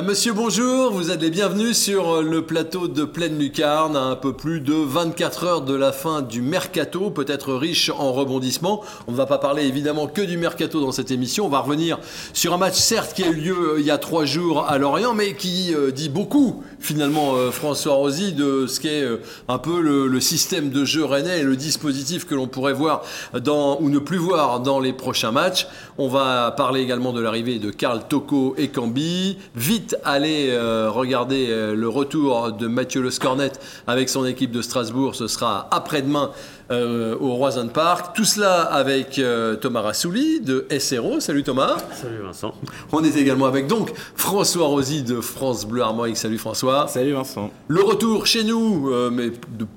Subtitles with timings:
[0.00, 0.92] Madame, Monsieur, bonjour.
[0.92, 4.72] Vous êtes les bienvenus sur le plateau de Pleine Lucarne, à un peu plus de
[4.72, 8.82] 24 heures de la fin du mercato, peut-être riche en rebondissements.
[9.08, 11.44] On ne va pas parler évidemment que du mercato dans cette émission.
[11.44, 11.98] On va revenir
[12.32, 14.78] sur un match, certes, qui a eu lieu euh, il y a trois jours à
[14.78, 19.04] Lorient, mais qui euh, dit beaucoup, finalement, euh, François Rosy, de ce qu'est
[19.48, 23.02] un peu le, système de jeu rennais et le dispositif que l'on pourrait voir
[23.34, 25.66] ou ne plus voir dans les prochains matchs.
[25.98, 29.36] On va parler également de l'arrivée de Karl Toko et Cambi.
[29.54, 30.56] Vite aller
[30.88, 33.52] regarder le retour de Mathieu Le Scornet
[33.86, 35.14] avec son équipe de Strasbourg.
[35.14, 36.30] Ce sera après-demain
[36.70, 38.14] euh, au Roison Park.
[38.14, 41.18] Tout cela avec euh, Thomas Rassouli de SRO.
[41.18, 41.78] Salut Thomas.
[42.00, 42.54] Salut Vincent.
[42.92, 46.16] On est également avec donc François Rosy de France Bleu Armorique.
[46.16, 46.86] Salut François.
[46.86, 47.50] Salut Vincent.
[47.66, 49.30] Le retour chez nous, euh, mais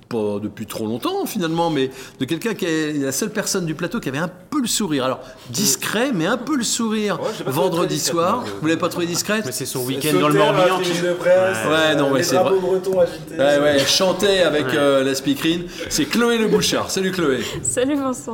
[0.07, 1.89] pas depuis trop longtemps finalement, mais
[2.19, 5.05] de quelqu'un qui est la seule personne du plateau qui avait un peu le sourire.
[5.05, 7.19] Alors discret, mais un peu le sourire.
[7.47, 8.43] vendredi soir.
[8.61, 10.79] Vous l'avez pas trouvé discrète Mais c'est son week-end dans le Morbihan.
[10.79, 10.91] Qui...
[10.91, 12.51] Ouais, non, ouais, c'est vrai.
[12.51, 15.63] Ouais, ouais, chantait avec la speakerine.
[15.89, 16.82] C'est Chloé Le Bouchard.
[16.87, 17.43] Salut Chloé.
[17.63, 18.33] Salut Vincent.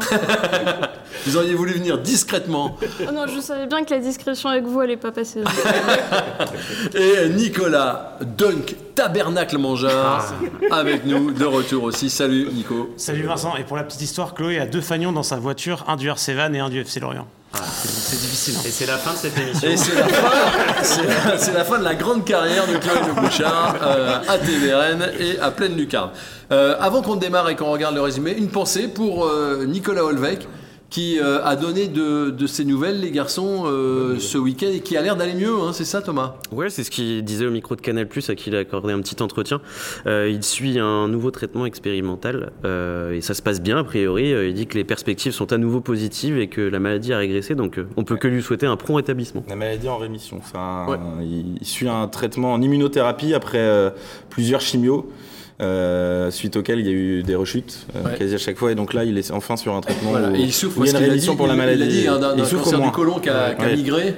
[1.25, 2.77] vous auriez voulu venir discrètement.
[3.01, 5.41] Oh non, je savais bien que la discrétion avec vous allait pas passer.
[6.95, 10.25] Et Nicolas Dunk Tabernacle Mangeur
[10.71, 10.75] ah.
[10.75, 12.09] avec nous de retour aussi.
[12.09, 12.93] Salut Nico.
[12.97, 13.55] Salut Vincent.
[13.57, 16.33] Et pour la petite histoire, Chloé a deux fagnons dans sa voiture, un du RC
[16.33, 17.27] Van et un du FC Lorient.
[17.53, 18.53] Ah, c'est difficile.
[18.65, 19.69] Et c'est la fin de cette émission.
[19.69, 25.39] Et c'est la, fin de la grande carrière de Le Bouchard euh, à TVRN et
[25.39, 26.11] à Pleine Lucarne.
[26.51, 30.47] Euh, avant qu'on démarre et qu'on regarde le résumé, une pensée pour euh, Nicolas Holvec
[30.89, 34.97] qui euh, a donné de, de, ses nouvelles, les garçons, euh, ce week-end, et qui
[34.97, 36.35] a l'air d'aller mieux, hein, c'est ça Thomas?
[36.51, 38.99] Ouais, c'est ce qu'il disait au micro de Canal+, à qui il a accordé un
[38.99, 39.61] petit entretien.
[40.07, 44.31] Euh, il suit un nouveau traitement expérimental, et ça se passe bien a priori.
[44.31, 47.55] Il dit que les perspectives sont à nouveau positives et que la maladie a régressé,
[47.55, 49.43] donc on peut que lui souhaiter un prompt rétablissement.
[49.47, 50.87] La maladie en rémission, enfin,
[51.21, 53.93] il suit un traitement en immunothérapie après
[54.29, 55.07] plusieurs chimios.
[55.61, 58.71] Euh, suite auquel il y a eu des rechutes euh, quasi à chaque fois.
[58.71, 60.13] Et donc là, il est enfin sur un traitement.
[60.33, 61.81] il il y a une rémission pour la maladie.
[61.81, 64.15] Il a dit hein, d'un cancer du côlon qui a, migré.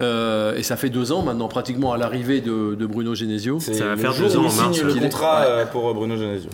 [0.00, 3.60] Euh, et ça fait deux ans maintenant, pratiquement à l'arrivée de, Bruno Genesio.
[3.60, 4.42] Ça va faire deux ans.
[4.44, 6.50] Il signe le contrat pour Bruno Genesio.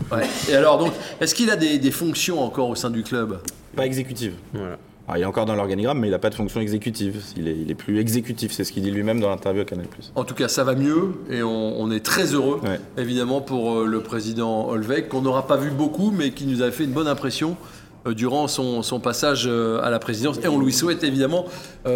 [0.51, 3.39] Et alors, donc, est-ce qu'il a des, des fonctions encore au sein du club?
[3.75, 4.35] Pas exécutives.
[4.53, 4.77] Voilà.
[5.17, 7.23] Il est encore dans l'organigramme, mais il n'a pas de fonction exécutive.
[7.37, 9.87] Il est, plus exécutif, c'est ce qu'il dit lui-même dans l'interview à Canal+.
[10.15, 12.61] En tout cas, ça va mieux et on, est très heureux,
[12.99, 16.71] évidemment, pour euh, le président Olvec, qu'on n'aura pas vu beaucoup, mais qui nous a
[16.71, 17.57] fait une bonne impression
[18.07, 20.39] euh, durant son, passage euh, à la présidence.
[20.45, 21.47] Et on lui souhaite évidemment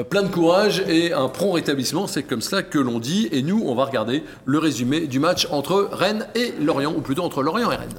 [0.08, 2.06] plein de courage et un prompt rétablissement.
[2.06, 3.28] C'est comme cela que l'on dit.
[3.30, 7.24] Et nous, on va regarder le résumé du match entre Rennes et Lorient, ou plutôt
[7.24, 7.90] entre Lorient et Rennes.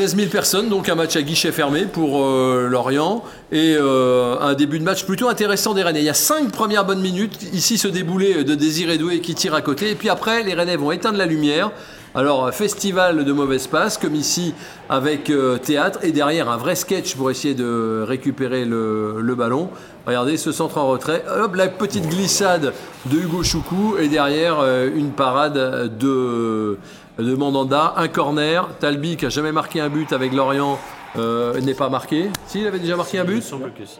[0.00, 3.22] 16 000 personnes, donc un match à guichet fermé pour euh, Lorient
[3.52, 6.00] et euh, un début de match plutôt intéressant des Rennais.
[6.00, 9.52] Il y a cinq premières bonnes minutes, ici ce déboulé de Désiré Doué qui tire
[9.52, 11.70] à côté et puis après les Rennais vont éteindre la lumière.
[12.14, 14.54] Alors festival de mauvaise passe comme ici
[14.88, 19.68] avec euh, théâtre et derrière un vrai sketch pour essayer de récupérer le, ballon.
[20.06, 22.72] Regardez ce centre en retrait, hop la petite glissade
[23.04, 26.78] de Hugo Choukou et derrière une parade de
[27.22, 28.68] de Mandanda, un corner.
[28.78, 30.78] Talbi qui a jamais marqué un but avec Lorient.
[31.18, 32.30] Euh, n'est pas marqué.
[32.46, 33.42] S'il avait déjà marqué un but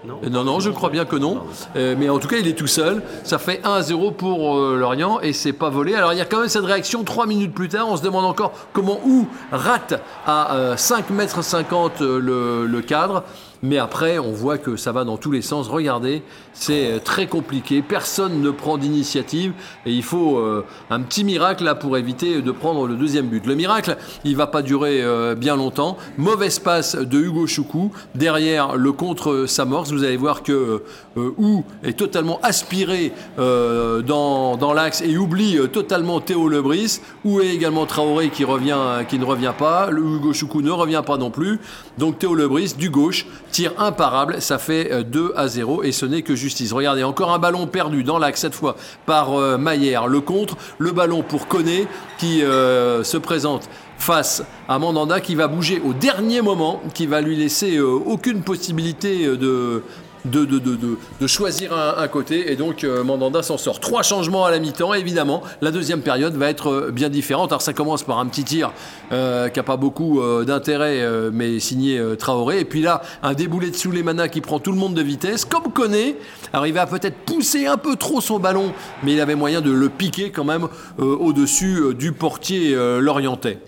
[0.04, 0.20] non.
[0.30, 0.44] non.
[0.44, 1.40] non, je crois bien que non.
[1.74, 3.02] Euh, mais en tout cas, il est tout seul.
[3.24, 5.96] Ça fait 1-0 pour euh, Lorient et c'est pas volé.
[5.96, 7.88] Alors il y a quand même cette réaction 3 minutes plus tard.
[7.88, 13.24] On se demande encore comment ou rate à 5 mètres 50 le, le cadre.
[13.62, 15.68] Mais après, on voit que ça va dans tous les sens.
[15.68, 16.22] Regardez,
[16.54, 17.82] c'est euh, très compliqué.
[17.82, 19.52] Personne ne prend d'initiative.
[19.84, 23.46] Et il faut euh, un petit miracle là pour éviter de prendre le deuxième but.
[23.46, 25.98] Le miracle, il va pas durer euh, bien longtemps.
[26.16, 27.92] Mauvaise passe de Hugo Choukou.
[28.14, 30.82] Derrière le contre Samors, vous allez voir que
[31.16, 37.00] Ou est totalement aspiré dans, dans l'axe et oublie totalement Théo Lebris.
[37.24, 39.90] Ou est également Traoré qui, revient, qui ne revient pas.
[39.90, 41.60] Hugo Choukou ne revient pas non plus.
[41.98, 46.06] Donc Théo Lebris du gauche Tir imparable, ça fait 2 euh, à 0 et ce
[46.06, 46.72] n'est que justice.
[46.72, 48.76] Regardez, encore un ballon perdu dans l'axe cette fois
[49.06, 50.06] par euh, Maillère.
[50.06, 51.88] Le contre, le ballon pour Koné
[52.18, 53.68] qui euh, se présente
[53.98, 59.26] face à Mandanda qui va bouger au dernier moment, qui va lui laisser aucune possibilité
[59.26, 59.82] de,
[60.24, 62.52] de, choisir un, côté.
[62.52, 63.80] Et donc, euh, Mandanda s'en sort.
[63.80, 65.42] Trois changements à la mi-temps, évidemment.
[65.60, 67.52] La deuxième période va être euh, bien différente.
[67.52, 68.72] Alors, ça commence par un petit tir
[69.12, 72.60] euh, qui n'a pas beaucoup d'intérêt, mais signé Traoré.
[72.60, 75.44] Et puis là, un déboulé de Souleymana qui prend tout le monde de vitesse.
[75.44, 76.16] Comme connaît,
[76.64, 78.72] il va peut-être pousser un peu trop son ballon,
[79.02, 80.68] mais il avait moyen de le piquer quand même
[80.98, 83.58] au-dessus du portier lorientais.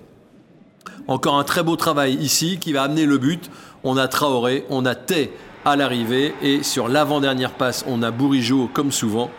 [1.09, 3.51] Encore un très beau travail ici qui va amener le but.
[3.85, 5.33] On a Traoré, on a Tay
[5.65, 6.35] à l'arrivée.
[6.43, 9.31] Et sur l'avant-dernière passe, on a Bourigeau comme souvent.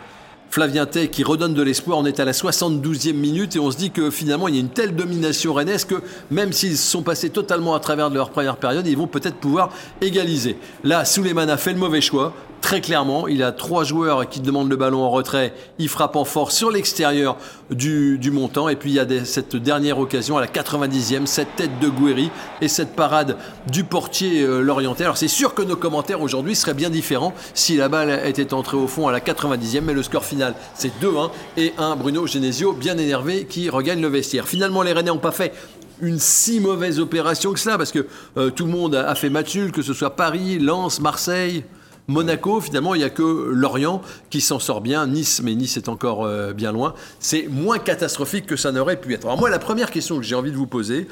[0.50, 1.98] Flavien Tay qui redonne de l'espoir.
[1.98, 4.60] On est à la 72e minute et on se dit que finalement il y a
[4.60, 5.96] une telle domination rennaise que
[6.30, 9.70] même s'ils sont passés totalement à travers de leur première période, ils vont peut-être pouvoir
[10.00, 10.56] égaliser.
[10.84, 12.32] Là, Souleymane a fait le mauvais choix
[12.64, 13.28] très clairement.
[13.28, 15.52] Il a trois joueurs qui demandent le ballon en retrait.
[15.78, 17.36] Il frappe en force sur l'extérieur
[17.70, 18.70] du, montant.
[18.70, 22.30] Et puis il y a cette dernière occasion à la 90e, cette tête de Guéry
[22.62, 23.36] et cette parade
[23.70, 25.04] du portier euh, Lorientais.
[25.04, 28.78] Alors c'est sûr que nos commentaires aujourd'hui seraient bien différents si la balle était entrée
[28.78, 29.82] au fond à la 90e.
[29.82, 34.08] Mais le score final, c'est 2-1 et un Bruno Genesio bien énervé qui regagne le
[34.08, 34.48] vestiaire.
[34.48, 35.52] Finalement, les Rennais n'ont pas fait
[36.00, 38.06] une si mauvaise opération que cela, parce que
[38.38, 41.62] euh, tout le monde a fait match que ce soit Paris, Lens, Marseille,
[42.06, 45.06] Monaco, finalement, il n'y a que Lorient qui s'en sort bien.
[45.06, 46.94] Nice, mais Nice est encore euh, bien loin.
[47.18, 49.24] C'est moins catastrophique que ça n'aurait pu être.
[49.24, 51.08] Alors moi, la première question que j'ai envie de vous poser,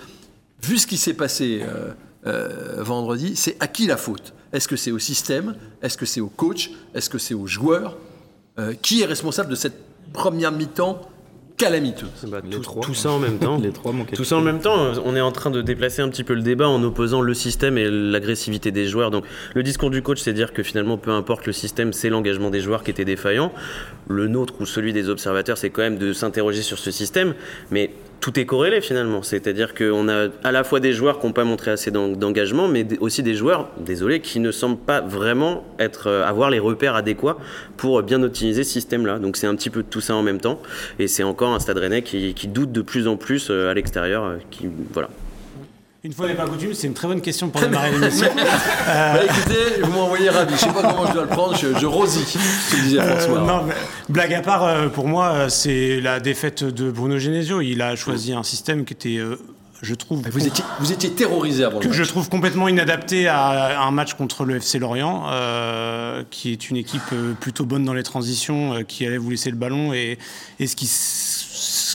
[0.62, 1.92] vu ce qui s'est passé euh,
[2.26, 4.34] euh, vendredi, c'est à qui la faute?
[4.52, 5.56] Est-ce que c'est au système?
[5.80, 6.70] Est-ce que c'est au coach?
[6.94, 7.96] Est-ce que c'est aux joueurs
[8.82, 9.80] Qui est responsable de cette
[10.12, 11.00] première mi-temps
[11.62, 12.08] calamiteux.
[12.26, 13.58] Bah, tout, ça en même temps.
[13.58, 16.24] les trois tout ça en même temps, on est en train de déplacer un petit
[16.24, 19.10] peu le débat en opposant le système et l'agressivité des joueurs.
[19.10, 19.24] Donc
[19.54, 22.60] le discours du coach, c'est dire que finalement, peu importe le système, c'est l'engagement des
[22.60, 23.52] joueurs qui était défaillant.
[24.08, 27.34] Le nôtre ou celui des observateurs, c'est quand même de s'interroger sur ce système.
[27.70, 27.92] Mais
[28.22, 29.22] tout est corrélé finalement.
[29.22, 32.86] C'est-à-dire qu'on a à la fois des joueurs qui n'ont pas montré assez d'engagement, mais
[33.00, 37.36] aussi des joueurs, désolé, qui ne semblent pas vraiment être, euh, avoir les repères adéquats
[37.76, 39.18] pour bien optimiser ce système-là.
[39.18, 40.62] Donc c'est un petit peu tout ça en même temps.
[41.00, 43.74] Et c'est encore un stade rennais qui, qui doute de plus en plus euh, à
[43.74, 44.24] l'extérieur.
[44.24, 45.08] Euh, qui, voilà.
[46.04, 48.26] Une fois n'est pas coutume, c'est une très bonne question pour démarrer l'émission.
[48.26, 48.34] euh...
[49.14, 50.54] bah, écoutez, vous m'envoyez ravi.
[50.54, 52.36] Je sais pas comment je dois le prendre, je, je rosis,
[52.70, 53.40] ce disait euh, François.
[53.40, 53.74] non, mais,
[54.08, 57.60] blague à part, euh, pour moi, c'est la défaite de Bruno Genesio.
[57.60, 59.36] Il a choisi un système qui était euh,
[59.82, 60.22] je trouve.
[60.30, 61.98] Vous étiez, vous étiez terrorisé avant que le match.
[61.98, 66.76] Je trouve complètement inadapté à, un match contre le FC Lorient, euh, qui est une
[66.76, 67.02] équipe
[67.40, 69.92] plutôt bonne dans les transitions, euh, qui allait vous laisser le ballon.
[69.92, 70.18] Et,
[70.60, 70.86] et ce qui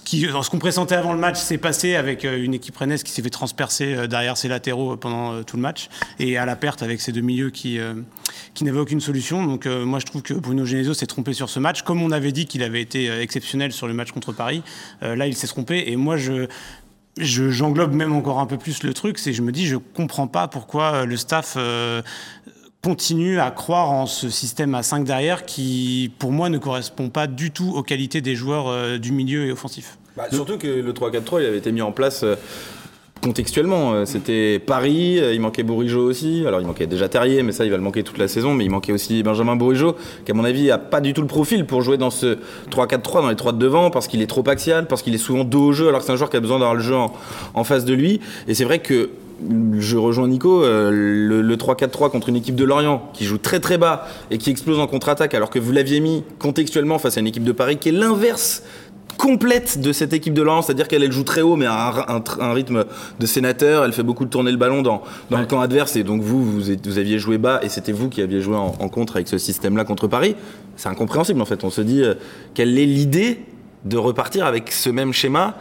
[0.07, 3.21] ce qu'on pressentait avant le match s'est passé avec euh, une équipe rennaise qui s'est
[3.21, 5.89] fait transpercer euh, derrière ses latéraux pendant euh, tout le match
[6.19, 7.80] et à la perte avec ces deux milieux qui,
[8.54, 9.45] qui n'avaient aucune solution.
[9.45, 11.81] Donc moi je trouve que Bruno Genesio s'est trompé sur ce match.
[11.81, 14.63] Comme on avait dit qu'il avait été exceptionnel sur le match contre Paris,
[15.01, 16.48] là il s'est trompé et moi je
[17.19, 20.48] j'englobe même encore un peu plus le truc, c'est je me dis je comprends pas
[20.48, 21.57] pourquoi le staff
[22.87, 27.27] continue à croire en ce système à 5 derrière qui, pour moi, ne correspond pas
[27.27, 29.97] du tout aux qualités des joueurs euh, du milieu et offensif.
[30.15, 32.35] Bah, surtout que le 3-4-3, il avait été mis en place euh,
[33.21, 33.91] contextuellement.
[33.91, 36.45] Euh, c'était Paris, il manquait Bourigeau aussi.
[36.47, 38.53] Alors il manquait déjà Terrier, mais ça il va le manquer toute la saison.
[38.53, 41.27] Mais il manquait aussi Benjamin Bourigeau, qui à mon avis a pas du tout le
[41.27, 42.37] profil pour jouer dans ce
[42.71, 45.43] 3-4-3, dans les 3 de devant, parce qu'il est trop axial, parce qu'il est souvent
[45.43, 47.11] dos au jeu, alors que c'est un joueur qui a besoin d'avoir le jeu en,
[47.53, 48.21] en face de lui.
[48.47, 49.09] Et c'est vrai que
[49.79, 53.77] je rejoins Nico, euh, le, 3-4-3 contre une équipe de Lorient qui joue très très
[53.77, 57.27] bas et qui explose en contre-attaque alors que vous l'aviez mis contextuellement face à une
[57.27, 58.63] équipe de Paris qui est l'inverse
[59.17, 62.85] complète de cette équipe de Lorient, c'est-à-dire qu'elle joue très haut mais à un, rythme
[63.19, 65.01] de sénateur, elle fait beaucoup de tourner le ballon dans,
[65.31, 65.95] dans le camp adverse.
[65.95, 68.71] Et donc vous, vous, vous, aviez joué bas et c'était vous qui aviez joué en,
[68.89, 70.35] contre avec ce système-là contre Paris.
[70.75, 72.13] C'est incompréhensible en fait, on se dit euh,
[72.53, 73.39] quelle est l'idée
[73.85, 75.56] de repartir avec ce même schéma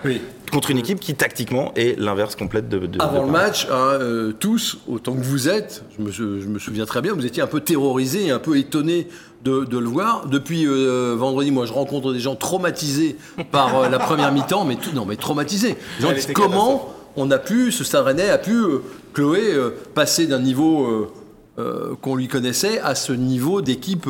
[0.57, 4.33] contre une équipe qui tactiquement est l'inverse complète de, de Avant le match, hein, euh,
[4.33, 7.47] tous, autant que vous êtes, je me, je me, souviens très bien, vous étiez un
[7.47, 9.07] peu terrorisés, un peu étonnés
[9.45, 10.29] de, de le voir.
[10.29, 13.19] Depuis euh, vendredi, moi je rencontre des gens traumatisés
[13.53, 15.77] par euh, la première mi-temps, mais tout, non mais traumatisés.
[16.01, 18.59] Gens disent, comment on a pu, ce Stade Rennais a pu,
[19.13, 19.43] Chloé,
[19.95, 21.13] passer d'un niveau
[22.01, 24.09] qu'on lui connaissait à ce niveau d'équipe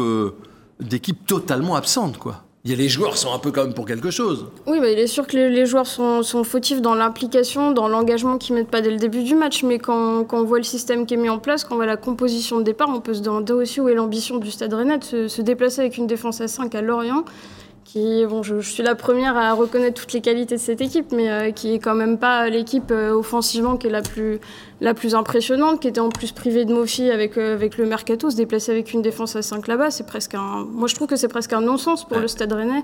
[0.78, 4.46] d'équipe totalement absente, quoi il les joueurs sont un peu quand même pour quelque chose.
[4.66, 8.56] Oui, mais il est sûr que les, joueurs sont, fautifs dans l'implication, dans l'engagement qu'ils
[8.56, 9.62] mettent pas dès le début du match.
[9.62, 11.86] Mais quand, quand, on voit le système qui est mis en place, quand on voit
[11.86, 14.98] la composition de départ, on peut se demander aussi où est l'ambition du Stade Rennais
[14.98, 17.24] de se, se, déplacer avec une défense à 5 à Lorient
[17.86, 21.30] qui, bon, je, suis la première à reconnaître toutes les qualités de cette équipe, mais
[21.30, 24.40] euh, qui est quand même pas l'équipe euh, offensivement qui est la plus,
[24.80, 28.28] la plus impressionnante, qui était en plus privée de Mofi avec, euh, avec le Mercato,
[28.28, 30.66] se déplacer avec une défense à 5 là-bas, c'est presque un...
[30.68, 32.82] Moi, je trouve que c'est presque un non-sens pour le Stade Rennais.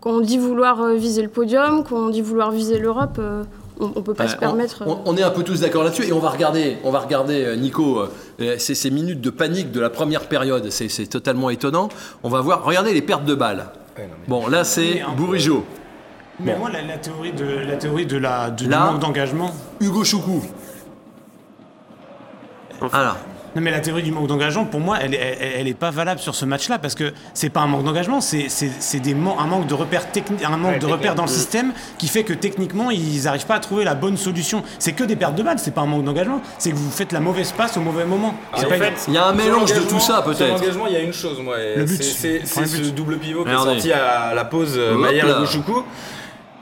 [0.00, 3.20] Quand on dit vouloir viser le podium, quand on dit vouloir viser l'Europe,
[3.78, 4.82] on, ne peut pas se permettre.
[5.04, 8.04] On, est un peu tous d'accord là-dessus et on va regarder, on va regarder Nico,
[8.38, 11.90] ces, ces minutes de panique de la première période, c'est totalement étonnant.
[12.22, 13.66] On va voir, regardez les pertes de balles.
[14.26, 15.64] Bon, là, c'est Bourigeau.
[16.38, 19.50] Mais moi, la, théorie de la théorie de la du manque d'engagement.
[19.80, 20.42] Hugo Choukou.
[22.80, 23.16] Enfin,
[23.56, 26.20] Non, mais la théorie du manque d'engagement, pour moi, elle, elle, elle est pas valable
[26.20, 29.34] sur ce match-là parce que c'est pas un manque d'engagement, c'est c'est- c'est des man-
[29.38, 32.32] un manque de repères techniques, un manque de repères dans le système qui fait que
[32.32, 34.62] techniquement ils n'arrivent pas à trouver la bonne solution.
[34.78, 37.12] C'est que des pertes de balles, c'est pas un manque d'engagement, c'est que vous faites
[37.12, 38.34] la mauvaise passe au mauvais moment.
[38.68, 38.78] Fait,
[39.08, 40.38] Il y a un mélange de tout ça, peut-être.
[40.48, 41.60] l'engagement, il y a une chose, moi.
[41.60, 42.02] et Le but.
[42.02, 42.46] c'est-
[42.86, 45.40] ce double pivot qui est sorti à la pause euh, Maillard là.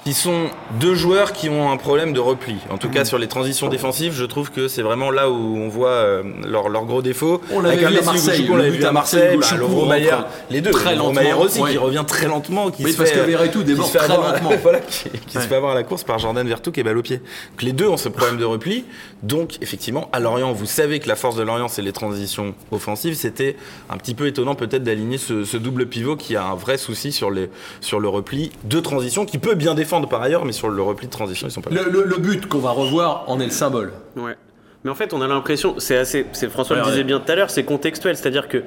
[0.05, 0.45] Qui sont
[0.81, 2.57] deux joueurs qui ont un problème de repli.
[2.71, 3.05] En tout cas, Mm.
[3.07, 6.69] sur les transitions défensives, je trouve que c'est vraiment là où on voit euh, leur,
[6.71, 7.43] leur gros défaut.
[7.53, 10.27] On l'avait vu à Marseille, Bouchoukou, on le l'avait vu à Marseille, bah, Lovro Maillard,
[10.51, 10.71] les deux.
[10.71, 11.73] très lentement, aussi, oui.
[11.73, 12.71] qui revient très lentement.
[12.71, 14.51] Qui Oui, se parce fait, que euh, Verretou déborde très avoir- lentement.
[14.63, 15.43] voilà, qui, qui Ouais.
[15.43, 17.17] se fait avoir à la course par Jordan Vertou qui est balle au pied.
[17.19, 18.85] Donc les deux ont ce problème de repli.
[19.23, 23.15] Donc effectivement, à Lorient, vous savez que la force de Lorient, c'est les transitions offensives.
[23.15, 23.57] C'était
[23.91, 27.11] un petit peu étonnant peut-être d'aligner ce, ce double pivot qui a un vrai souci
[27.13, 27.51] sur, les,
[27.81, 31.07] sur le repli de transition, qui peut bien défendre par ailleurs, mais sur le repli
[31.07, 31.83] de transition, ils sont pas là.
[31.85, 33.93] Le, le- le but qu'on va revoir en est le symbole.
[34.17, 34.37] Ouais.
[34.85, 37.05] Mais en fait, on a l'impression, c'est assez, c'est François Ouais, le disait ouais.
[37.05, 38.63] bien tout à l'heure, c'est contextuel, c'est-à-dire que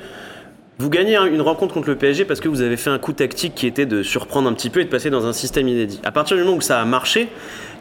[0.77, 3.13] vous gagnez un- une rencontre contre le PSG parce que vous avez fait un coup
[3.13, 6.01] tactique qui était de surprendre un petit peu et de passer dans un système inédit.
[6.03, 7.27] À partir du moment où ça a marché,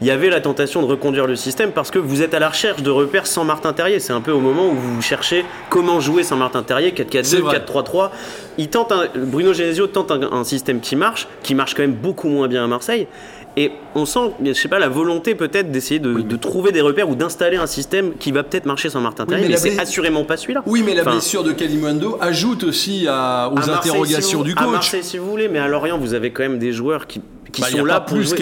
[0.02, 2.50] il y avait la tentation de reconduire le système parce que vous êtes à la
[2.50, 4.00] recherche de repères sans Martin Terrier.
[4.00, 7.38] C'est un peu au moment où vous cherchez comment jouer sans Martin Terrier, C'est 4-4-2,
[7.40, 7.59] vrai.
[7.59, 8.11] 4-3-3.
[8.59, 11.95] Il tente un- Bruno Genesio tente un, un système qui marche, qui marche quand même
[11.95, 13.07] beaucoup moins bien à Marseille.
[13.57, 17.09] Et on sent, je sais pas, la volonté peut-être d'essayer de, de trouver des repères
[17.11, 20.25] ou d'installer un système qui va peut-être marcher sans Martin Oui, Terrier, mais c'est assurément
[20.25, 20.62] pas celui-là.
[20.66, 24.35] Oui, mais la Enfin, blessure de Kalimundo ajoute aussi à- aux à Marseille, interrogations si
[24.37, 24.71] vous- du À coach.
[24.73, 27.21] Marseille, si vous voulez, mais à Lorient, vous avez quand même des joueurs qui,
[27.52, 28.37] qui Bah, y sont a là pas pour plus jouer.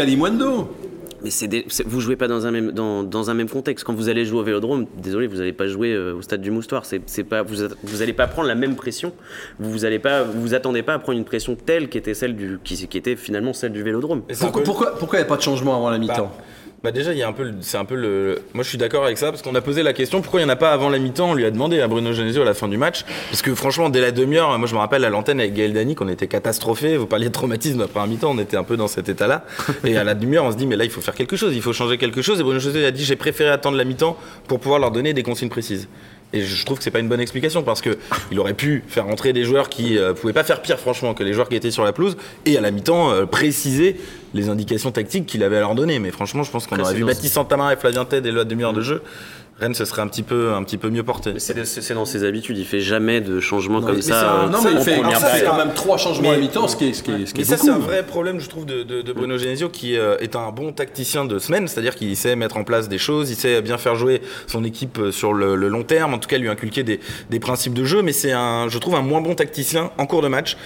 [1.22, 3.84] Mais c'est des- vous jouez pas dans un même dans, dans un même contexte.
[3.84, 6.50] Quand vous allez jouer au Vélodrome, désolé, vous n'allez pas jouer euh, au stade du
[6.50, 6.84] Moustoir.
[6.84, 9.12] C'est c'est pas vous vous allez pas prendre la même pression.
[9.58, 12.14] Vous vous allez pas vous vous attendez pas à prendre une pression telle qui était
[12.14, 14.22] celle du qui, qui était finalement celle du Vélodrome.
[14.38, 16.32] Pourquoi peu- pourquoi pourquoi il n'y a pas de changement avant la mi-temps?
[16.37, 16.44] Bah
[16.85, 18.42] déjà, il y a un peu, c'est un peu le.
[18.54, 20.50] Moi, je suis d'accord avec ça parce qu'on a posé la question pourquoi il n'y
[20.50, 21.30] en a pas avant la mi-temps?
[21.30, 23.88] On lui a demandé à Bruno Genesio à la fin du match parce que franchement,
[23.88, 26.97] dès la demi-heure, moi, je me rappelle à l'antenne avec Gaël Dany qu'on était catastrophé.
[26.97, 29.44] Vous parliez de traumatisme après un mi-temps, on était un peu dans cet état-là.
[29.85, 31.62] Et à la demi-heure, on se dit mais là, il faut faire quelque chose, il
[31.62, 32.40] faut changer quelque chose.
[32.40, 34.16] Et Bruno Genesio a dit j'ai préféré attendre la mi-temps
[34.47, 35.88] pour pouvoir leur donner des consignes précises.
[36.32, 37.97] Et je trouve que c'est pas une bonne explication parce que
[38.30, 41.25] il aurait pu faire entrer des joueurs qui euh, pouvaient pas faire pire franchement que
[41.25, 43.97] les joueurs qui étaient sur la pelouse et à la mi-temps euh, préciser
[44.35, 45.99] les indications tactiques qu'il avait à leur donner.
[45.99, 48.75] Mais franchement, je pense qu'on aurait vu Baptiste Santamarin et Flavien Ted et la demi-heure
[48.75, 49.02] de jeu.
[49.61, 51.35] Rennes se serait un petit peu, un petit peu mieux porté.
[51.38, 52.59] C'est dans ses habitudes.
[52.59, 54.45] Il fait jamais de changement comme mais ça.
[54.45, 55.00] euh, non, mais il fait,
[55.45, 57.57] quand même trois changements à mi-temps, ce qui est, ce qui est, ce Mais ça,
[57.57, 60.50] c'est un vrai problème, je trouve, de, de- de Bruno Genesio, qui euh, est un
[60.53, 63.79] bon tacticien de semaine, c'est-à-dire qu'il sait mettre en place des choses, il sait bien
[63.79, 66.85] faire jouer son équipe euh, sur le, le long terme, en tout cas lui inculquer
[66.85, 67.00] des,
[67.31, 70.23] des principes de jeu, mais c'est un, je trouve, un moins bon tacticien en cours
[70.23, 70.57] de match,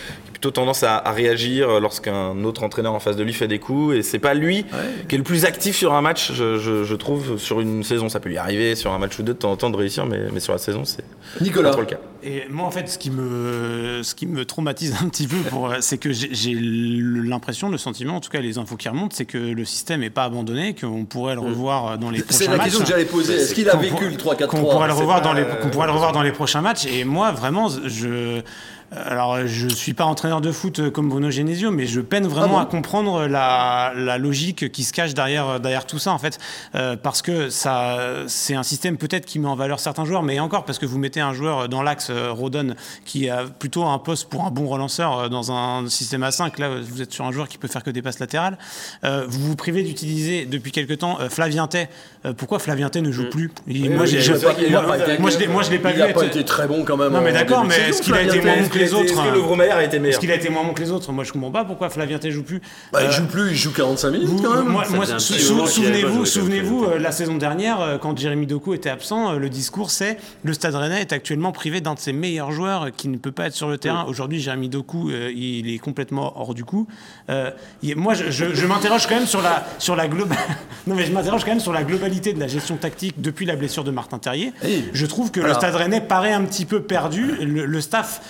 [0.43, 3.95] plutôt tendance à, à réagir lorsqu'un autre entraîneur en face de lui fait des coups,
[3.95, 4.67] et c'est pas lui
[5.09, 8.09] qui est le plus actif sur un match, je, je- je trouve, sur une saison.
[8.09, 10.05] Ça peut lui arriver sur un match ou deux de temps en temps de réussir,
[10.05, 11.71] mais, mais sur la saison, c'est pas Nicolas.
[11.71, 11.99] trop le cas.
[12.25, 15.73] Et moi, en fait, ce qui me, ce qui me traumatise un petit peu, pour,
[15.79, 19.39] c'est que j'ai l'impression, le sentiment, en tout cas les infos qui remontent, c'est que
[19.39, 22.65] le système n'est pas abandonné, qu'on pourrait le revoir dans les prochains C'est la matchs.
[22.65, 23.35] question que j'allais poser.
[23.35, 25.45] Est-ce qu'il a Qu'on vécu le 3-4-3 Qu'on pourrait le C'est revoir pas- dans les,
[25.63, 26.87] qu'on pourrait le revoir dans les prochains matchs.
[26.87, 28.41] Et moi, vraiment, je.
[28.95, 32.49] Alors, je suis pas entraîneur de foot comme Bruno Genesio, mais je peine vraiment Ah
[32.49, 36.39] bon à comprendre la, la logique qui se cache derrière, derrière tout ça, en fait.
[36.75, 40.39] Euh, parce que ça, c'est un système peut-être qui met en valeur certains joueurs, mais
[40.41, 42.75] encore parce que vous mettez un joueur dans l'axe, euh, Rodon,
[43.07, 46.59] qui a plutôt un poste pour un bon relanceur euh, dans un système à 5.
[46.59, 48.59] Là, vous êtes sur un joueur qui peut faire que des passes latérales.
[49.05, 51.89] Euh, vous vous privez d'utiliser depuis quelque temps euh, Flavien Tay.
[52.27, 53.51] Euh, pourquoi Flavien Tay ne joue plus?
[53.67, 55.91] Il- Moi, Oui, il j'ai a pas- pas- il pas je l'ai- je l'ai pas
[55.91, 56.03] il vu.
[56.03, 57.13] a pas être- été très bon quand même.
[57.13, 59.53] Non, mais d'accord, mais est-ce qu'il a été moins bon que les Est-ce autres que
[59.53, 61.11] hein Maillard a été Est-ce meilleur qu'il a été moins bon que les autres?
[61.12, 62.61] Moi, je comprends pas pourquoi Flavien Tay joue plus.
[62.93, 64.69] Bah, Euh, il joue plus, il joue 45 minutes vous- quand même.
[64.69, 68.75] moi, moi, sou- sou- souvenez-vous, joué, souvenez-vous, euh, la saison dernière, euh, quand Jérémy Doku
[68.75, 72.12] était absent, euh, le discours c'est le Stade Rennais est actuellement privé d'un de ses
[72.12, 74.05] meilleurs joueurs euh, qui ne peut pas être sur le terrain.
[74.09, 76.87] Aujourd'hui, Jérémy Doku, euh, il est complètement hors du coup.
[77.31, 77.51] Euh,
[77.97, 80.35] moi, je, je- je m'interroge quand même sur la sur la globa-
[80.87, 83.57] non mais je m'interroge quand même sur la globalité de la gestion tactique depuis la
[83.57, 84.53] blessure de Martin Terrier.
[84.65, 84.85] Oui.
[84.93, 87.33] Je trouve que le Stade Rennais paraît un petit peu perdu.
[87.41, 88.21] Le, le staff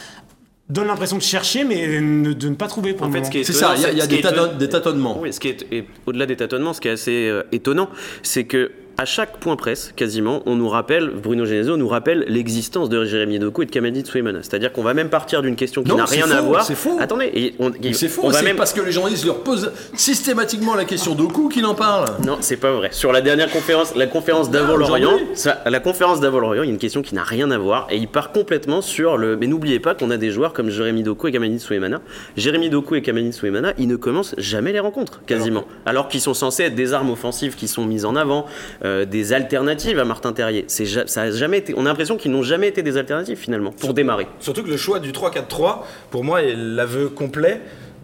[0.69, 3.27] donne l'impression de chercher, mais ne- de ne pas trouver pour En le fait, moment.
[3.27, 5.21] ce qui est C'est ça, il y a, y des, tâtonnements.
[5.21, 7.89] Oui, ce qui est et au-delà des tâtonnements, ce qui est assez euh, étonnant,
[8.23, 12.89] c'est que à chaque point presse, quasiment, on nous rappelle, Bruno Genesio nous rappelle l'existence
[12.89, 14.41] de Jérémy Doku et de Kamadi Soueymana.
[14.43, 16.65] C'est-à-dire qu'on va même partir d'une question qui n'a rien à voir.
[16.65, 16.97] c'est faux.
[17.01, 19.43] Attendez, et on, Mais C'est faux, on va c'est même parce que les journalistes leur
[19.43, 22.07] posent systématiquement la question d'Oku qu'il en parle.
[22.25, 22.91] Non, c'est pas vrai.
[22.93, 25.19] Sur la dernière conférence, la conférence d'avant Lorient,
[25.67, 27.97] la conférence d'avant Lorient, il y a une question qui n'a rien à voir et
[27.97, 29.37] il part complètement sur le.
[29.37, 32.01] Mais n'oubliez pas qu'on a des joueurs comme Jérémy Doku et Kamani Soueymana.
[32.37, 35.65] Jérémy Doku et Kamani Soueymana, ils ne commencent jamais les rencontres, quasiment.
[35.87, 38.47] Alors, qu'ils sont censés être des armes offensives qui sont mises en avant.
[38.85, 40.65] Euh, des alternatives à Martin Terrier.
[40.69, 41.75] Ja- ça a jamais été.
[41.77, 44.27] On a l'impression qu'ils n'ont jamais été des alternatives finalement pour démarrer.
[44.41, 45.79] Surtout que le choix du 3-4-3,
[46.11, 47.61] pour moi, est l'aveu complet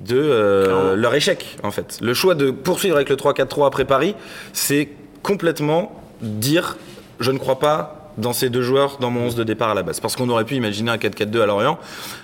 [0.07, 1.99] de euh, leur échec, en fait.
[2.01, 4.15] Le choix de poursuivre avec le 3-4-3 après Paris,
[4.53, 4.89] c'est
[5.23, 6.77] complètement dire
[7.21, 9.83] je ne crois pas dans ces deux joueurs dans mon 11 de départ à la
[9.83, 10.01] base.
[10.01, 11.79] Parce qu'on aurait pu imaginer un 4-4-2 à Lorient,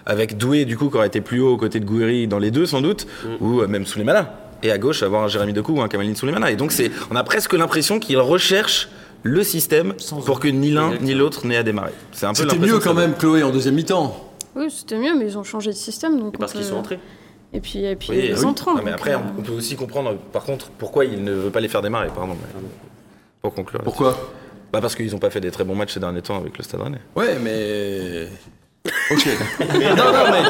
[0.07, 2.51] avec Doué, du coup, qui aurait été plus haut aux côtés de Gouiri dans les
[2.51, 3.07] deux, sans doute,
[3.41, 4.33] ou euh, même Souleymana.
[4.65, 6.51] Et à gauche, avoir un Jérémy Decou ou un Kamaline Souleymana.
[6.51, 8.89] Et donc, c'est, on a presque l'impression qu'ils recherchent
[9.23, 11.93] le système Sans pour que ni l'un ni l'autre n'ait à démarrer.
[12.13, 14.33] C'est un peu C'était mieux quand même, Chloé, en deuxième mi-temps.
[14.57, 16.19] Oui, c'était mieux, mais ils ont changé de système.
[16.19, 16.99] Donc Et parce qu'ils sont entrés.
[17.53, 18.45] Et puis, et puis Oui, les oui.
[18.47, 18.75] entrants.
[18.75, 21.61] Non, mais après, euh, on peut aussi comprendre, par contre, pourquoi il ne veut pas
[21.61, 22.09] les faire démarrer.
[22.09, 22.33] Pardon.
[22.35, 22.61] mais-
[23.43, 23.81] Pour conclure.
[23.83, 24.17] Pourquoi?
[24.73, 26.65] Bah Parce qu'ils n'ont pas fait des très bons matchs ces derniers temps avec le
[26.65, 27.01] Stade Rennais.
[27.15, 28.29] Ouais, mais.
[29.11, 29.27] Ok.
[29.97, 30.43] non, non, mais.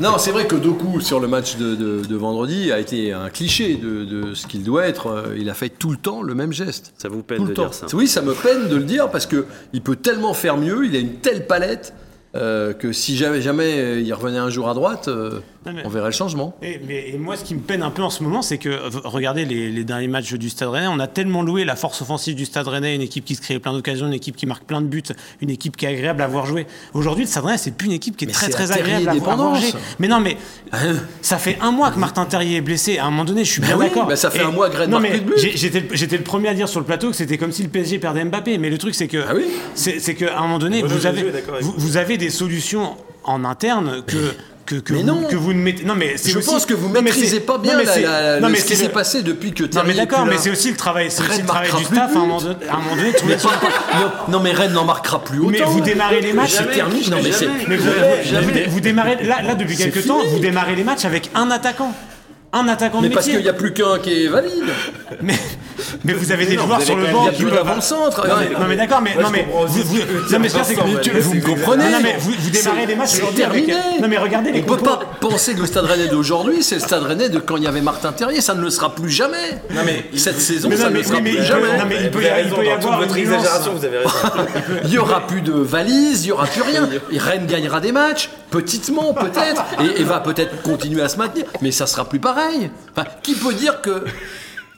[0.00, 3.28] Non, c'est vrai que Doku, sur le match de, de- de vendredi, a été un
[3.30, 5.08] cliché de, de ce qu'il doit être.
[5.08, 6.92] Euh, Il a fait tout le temps le même geste.
[6.98, 7.62] Ça vous peine Tout de le temps.
[7.64, 7.86] dire ça.
[7.94, 10.94] Oui, ça me peine de le dire parce que il peut tellement faire mieux, il
[10.94, 11.94] a une telle palette
[12.36, 15.82] euh, que si jamais, jamais euh, il revenait un jour à droite, euh, Non, mais-
[15.84, 16.56] on verrait le changement.
[16.62, 18.70] Et, mais- et moi, ce qui me peine un peu en ce moment, c'est que,
[19.04, 22.34] regardez les, les derniers matchs du Stade Rennais, on a tellement loué la force offensive
[22.36, 24.80] du Stade Rennais, une équipe qui se crée plein d'occasions, une équipe qui marque plein
[24.80, 25.02] de buts,
[25.40, 26.66] une équipe qui est agréable à voir jouer.
[26.94, 29.14] Aujourd'hui, le Stade Rennais, c'est plus une équipe qui est Mais très très agréable à,
[29.14, 29.72] voir- jouer.
[29.98, 30.36] Mais non, mais
[30.72, 32.98] Hein ça fait un mois que Martin Terrier est blessé.
[32.98, 34.06] À un moment donné, je suis bien oui, d'accord.
[34.06, 35.32] bah ça fait Et- un mois que Non, marque mais plus de buts.
[35.36, 37.98] j'ai- j'étais le- premier à dire sur le plateau que c'était comme si le PSG
[37.98, 38.56] perdait Mbappé.
[38.58, 41.24] Mais le truc, c'est que Ah oui c'est qu'à un moment donné, Moi, vous avez
[41.60, 44.34] vous, vous avez des solutions en interne que
[44.66, 45.22] que, que, Mais vous, non.
[45.24, 45.82] que vous ne mettez.
[45.84, 47.84] Non, mais c'est Je aussi- pense que vous Non, mais maîtrisez pas non, bien mais
[47.84, 50.24] la- la- non, le- mais ce qui s'est passé depuis que Non Terrier mais d'accord,
[50.26, 52.14] mais c'est aussi le travail, aussi le travail du staff.
[52.14, 52.54] À un moment donné,
[53.94, 55.50] non, non, mais Rennes n'en marquera plus autant.
[55.50, 57.04] Mais vous démarrez les matchs, C'est c'est terminé.
[57.10, 57.48] Non, mais c'est.
[57.66, 57.88] Mais vous,
[58.30, 58.66] Jamais.
[58.68, 60.34] vous- démarrez là, là depuis quelques temps, fini.
[60.34, 61.92] vous démarrez les matchs avec un attaquant,
[62.52, 63.40] un attaquant Mais de parce métier.
[63.40, 64.52] qu'il n'y a plus qu'un qui est valide.
[65.20, 65.34] Mais,
[66.04, 67.54] mais vous avez des non, joueurs sur le banc qui peuvent.
[67.54, 68.26] d'avant-centre.
[68.26, 69.96] Non mais, non, mais d'accord, mais non mais vous,
[70.30, 71.84] non, mais ça, c'est que tu- vous me comprenez.
[71.84, 73.66] exactement Non mais vous, vous démarrez les matchs C'est aujourd'hui avec.
[73.66, 74.00] terminé.
[74.00, 74.84] Non mais regardez les On peut compos.
[74.96, 77.66] pas penser que le Stade Rennais d'aujourd'hui, c'est le Stade Rennais de quand il y
[77.66, 78.40] avait Martin Terrier.
[78.40, 79.60] Ça ne le sera plus jamais.
[79.74, 81.78] Non, mais cette saison, mais ça ne le sera plus peut- jamais.
[81.78, 84.10] non, mais il peut y- peut avoir votre exagération, vous avez raison.
[84.84, 86.88] Il y aura plus de valises, il y aura plus rien.
[87.16, 91.44] Rennes gagnera des matchs, petitement peut-être, et, et va peut-être continuer à se maintenir.
[91.62, 92.70] Mais ça sera plus pareil.
[92.96, 94.04] Enfin, qui peut dire que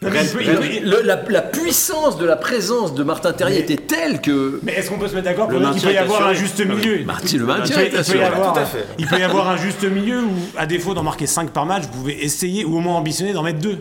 [0.03, 4.89] Le- la, la puissance de la présence de Martin Terrier était telle que Mais est-ce
[4.91, 7.37] qu'on peut se mettre d'accord pour dire qu'il peut y avoir un juste milieu Marty,
[7.39, 8.25] le Il maintien peut- il peut y assuré.
[8.25, 8.59] avoir-.
[8.99, 11.85] Il peut y avoir un juste milieu où, à défaut d'en marquer 5 par match,
[11.85, 13.79] vous pouvez essayer ou au moins ambitionner d'en mettre 2.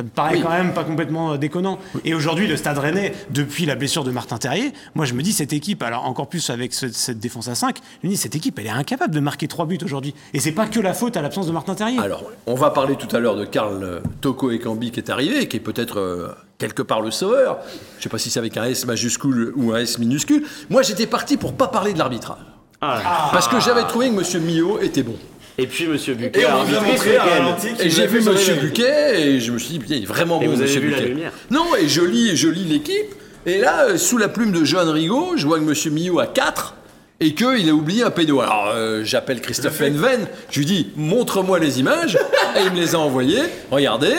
[0.00, 0.40] Ça me paraît Oui.
[0.42, 1.78] quand même pas complètement euh, déconnant.
[2.06, 5.34] Et aujourd'hui, le Stade Rennais, depuis la blessure de Martin Terrier, moi je me dis
[5.34, 8.34] cette équipe, alors encore plus avec ce- cette défense à 5, je me dis cette
[8.34, 10.14] équipe, elle est incapable de marquer 3 buts aujourd'hui.
[10.32, 11.98] Et c'est pas que la faute à l'absence de Martin Terrier.
[11.98, 15.48] Alors, on va parler tout à l'heure de Karl euh, Toko Ekambi qui est arrivé,
[15.48, 17.58] qui est peut-être euh, quelque part le sauveur.
[17.94, 20.46] Je ne sais pas si c'est avec un S majuscule ou un S minuscule.
[20.70, 22.38] Moi, j'étais parti pour pas parler de l'arbitrage.
[22.80, 23.28] Ah.
[23.32, 24.42] Parce que j'avais trouvé que M.
[24.42, 25.16] Millot était bon.
[25.62, 27.44] Et puis Monsieur Buquet Et on vous a montré un week-end.
[27.44, 28.36] ralenti qui Et j'ai vu fait M.
[28.36, 28.66] changer d'avis.
[28.68, 30.80] Buquet et je me suis dit, putain, il est vraiment Et bon, vous avez M.
[30.80, 31.08] vu la Buquet.
[31.08, 31.32] lumière.
[31.50, 33.14] Non, et je lis, je lis l'équipe.
[33.46, 35.92] Et là, euh, sous la plume de Johan Rigaud, je vois que M.
[35.92, 36.74] Millot a 4
[37.20, 38.40] et qu'il a oublié un pédo.
[38.40, 42.16] Alors, euh, j'appelle Christophe Henven, je lui dis, montre-moi les images.
[42.56, 43.42] et il me les a envoyées.
[43.70, 44.14] Regardez.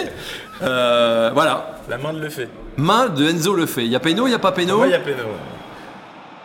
[0.62, 1.80] Euh, voilà.
[1.89, 2.47] La main de le fait.
[2.77, 3.84] Main de Enzo le fait.
[3.86, 5.23] Il y a péno, il n'y a pas péno Moi, il y a Péno.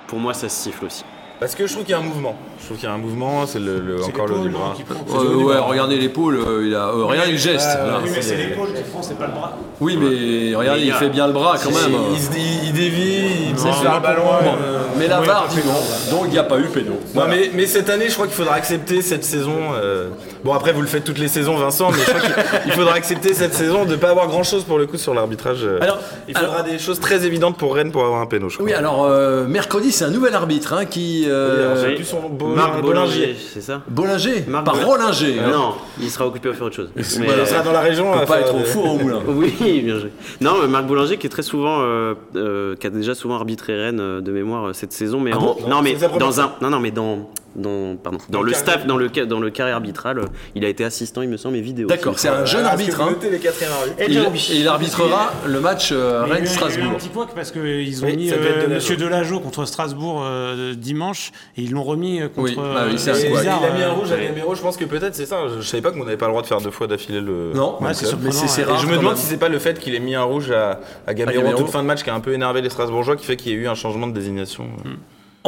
[0.07, 1.05] Pour moi, ça se siffle aussi.
[1.39, 2.35] Parce que je trouve qu'il y a un mouvement.
[2.59, 4.75] Je trouve qu'il y a un mouvement, c'est le, le- encore le bras.
[5.15, 5.67] Euh, ouais, bras.
[5.67, 7.67] regardez l'épaule, euh, il a euh, rien, il geste.
[7.67, 8.01] là.
[8.03, 9.53] Oui, mais c'est l'épaule qui prend, c'est pas le bras.
[9.79, 11.95] Oui, mais regardez, Mais il il y a- fait bien le bras quand même.
[12.15, 14.23] Il, il dévie, il sait Non, faire le ballon.
[14.43, 16.17] Bon, euh, mais la dit non.
[16.17, 16.99] Donc il n'y a pas eu péno.
[17.15, 19.57] Non, mais, mais cette année, je crois qu'il faudra accepter cette saison.
[19.75, 20.09] euh,
[20.43, 22.33] Bon, après, vous le faites toutes les saisons, Vincent, mais je crois qu'il
[22.67, 25.13] il faudra accepter cette saison de ne pas avoir grand chose pour le coup sur
[25.13, 25.65] l'arbitrage.
[25.65, 25.79] euh.
[25.83, 28.65] Alors- il faudra des choses très évidentes pour Rennes pour avoir un péno, je crois.
[28.67, 31.26] Oui, alors euh, mercredi, c'est un nouvel arbitre hein, qui.
[31.29, 32.05] Euh, Oui.
[32.05, 32.21] son
[32.55, 32.83] Marc Bollinger.
[32.83, 34.87] Bollinger, c'est ça Bollinger, Marc pas Bollinger.
[34.91, 35.41] Rollinger.
[35.41, 35.51] hein.
[35.53, 36.91] Non, il sera occupé à faire autre chose.
[36.97, 38.11] Mais, il sera dans la région.
[38.11, 39.21] On à peut pas être au des- four au moulin.
[39.29, 40.11] Oui, bien joué.
[40.41, 43.75] Non, mais Marc Boulanger qui est très souvent, euh, euh, qui a déjà souvent arbitré
[43.77, 46.53] Rennes euh, de mémoire euh, cette saison, mais Ah en- bon non, mais dans un,
[46.61, 48.87] non, non, mais dans, dans, pardon, dans, Dans le le staff, carré.
[48.87, 51.61] dans le dans le carré arbitral, euh, il a été assistant, il me semble, et
[51.61, 51.89] vidéo.
[51.89, 53.01] D'accord, c'est un jeune Voilà, est-ce arbitre.
[53.01, 53.95] hein.
[53.99, 56.97] Eh Il- et il arbitrera le match euh, eu un Rennes-Strasbourg.
[56.97, 58.69] petit poic parce qu'ils ont Oui, mis euh, Delageau.
[58.75, 62.51] Monsieur Delageau contre Strasbourg euh, dimanche et ils l'ont remis euh, contre.
[62.51, 63.45] Oui, bah oui, c'est un Et squad.
[63.45, 65.49] il a mis un rouge à Gamero, je pense que peut-être c'est ça.
[65.49, 67.21] Je, je savais pas que vous n'avez pas le droit de faire deux fois d'affilée
[67.21, 67.53] le.
[67.55, 68.69] Non, Ouais, le c'est mais c'est ouais.
[68.69, 68.79] Et rare.
[68.81, 71.15] je me demande si c'est pas le fait qu'il ait mis un rouge à, à
[71.15, 73.37] Gamero en toute fin de match qui a un peu énervé les Strasbourgeois qui fait
[73.37, 74.67] qu'il y a eu un changement de désignation.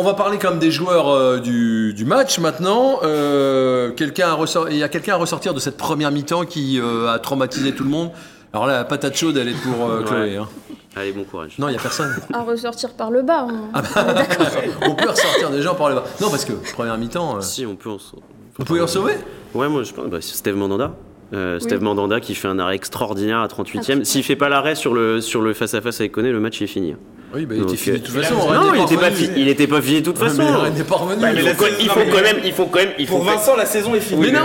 [0.01, 3.01] On va parler comme des joueurs euh, du, du match maintenant.
[3.03, 6.79] Euh, quelqu'un a ressort- il y a quelqu'un à ressortir de cette première mi-temps qui
[6.81, 8.11] euh, a traumatisé tout le monde.
[8.53, 10.37] Alors là, la patate chaude, elle est pour euh, Chloé.
[10.37, 10.49] hein.
[10.95, 11.55] Allez, bon courage.
[11.59, 12.15] Non, il n'y a personne.
[12.33, 13.47] À ressortir par le bas.
[13.51, 14.15] on- Ah bah,
[14.87, 16.05] on peut ressortir des gens par le bas.
[16.21, 18.23] Non, parce que première mi-temps, euh, Si, on peut en sauver.
[18.57, 19.15] vous pouvez en sauver?
[19.53, 20.07] Ouais, moi je pense.
[20.07, 20.95] Bah, c'est Steve Mandanda.
[21.35, 24.05] Euh, Steve Mandanda qui fait un arrêt extraordinaire à 38ème.
[24.05, 26.63] S'il fait pas l'arrêt sur le sur le face à face avec Koné, le match
[26.63, 26.95] est fini.
[27.35, 28.35] Oui, bah, il était fini de toute façon.
[28.35, 30.43] Non, il était pas il était fini de toute Ouais, façon.
[30.43, 31.21] Mais Rennes n'est pas revenu.
[31.23, 33.57] mais Il la faut, il quand même, il faut quand même, il faut Pour Vincent,
[33.57, 34.23] la saison est finie.
[34.23, 34.41] Mais non,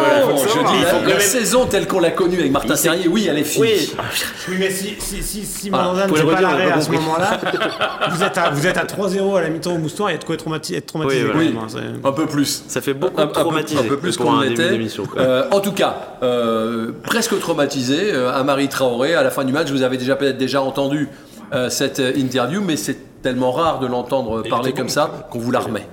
[1.05, 3.67] il la, saison telle qu'on l'a connue avec Martin Il Terrier, oui, elle est finie.
[3.67, 3.93] Oui.
[4.49, 5.85] Oui, mais si, si, si, si Voilà.
[5.85, 7.39] Mandanda ne pas l'arrêt à ce moment-là,
[8.11, 10.19] vous êtes à, vous êtes à 3-0 à la mi-temps au moustoir, il y a
[10.19, 11.25] de quoi être, traumati- être traumatisé.
[11.33, 12.63] Oui, hein, Un peu plus.
[12.67, 15.21] Ça fait beaucoup traumatisé un peu plus qu'on quoi.
[15.21, 18.11] Euh, en tout cas, euh, presque traumatisé.
[18.11, 21.07] Euh, Amari Traoré, à la fin du match, vous avez déjà peut-être déjà entendu
[21.53, 25.51] euh, cette euh, interview, mais c'est tellement rare de l'entendre parler comme ça qu'on vous
[25.51, 25.87] la remet.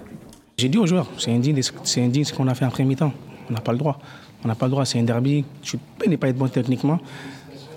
[0.59, 3.13] J'ai dit aux joueurs, c'est indigne, c'est indigne ce qu'on a fait après mi-temps.
[3.49, 3.99] On n'a pas le droit.
[4.45, 5.45] On n'a pas le droit, c'est un derby.
[5.63, 6.99] Tu peux ne pas être bon techniquement,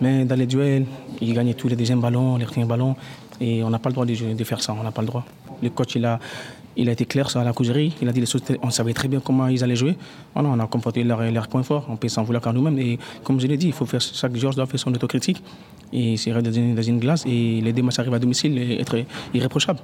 [0.02, 0.86] mais dans les duels,
[1.22, 2.96] il gagnait tous les deuxièmes ballons, les premiers ballons,
[3.41, 4.76] et on n'a pas le droit de, de faire ça.
[4.80, 5.26] On n'a pas le droit.
[5.62, 6.19] Le coach, il a,
[6.75, 7.93] il a été clair sur la causerie.
[8.01, 9.95] Il a dit les choses, on savait très bien comment ils allaient jouer.
[10.33, 11.86] Voilà, on a comporté leur, leur point fort.
[11.89, 12.79] On peut s'en vouloir qu'à nous-mêmes.
[12.79, 15.43] Et comme je l'ai dit, il faut faire, chaque joueur doit faire son autocritique.
[15.91, 17.23] Et c'est dans une, dans une glace.
[17.25, 18.95] Et les deux matchs arrivent à domicile et être
[19.33, 19.79] irréprochable.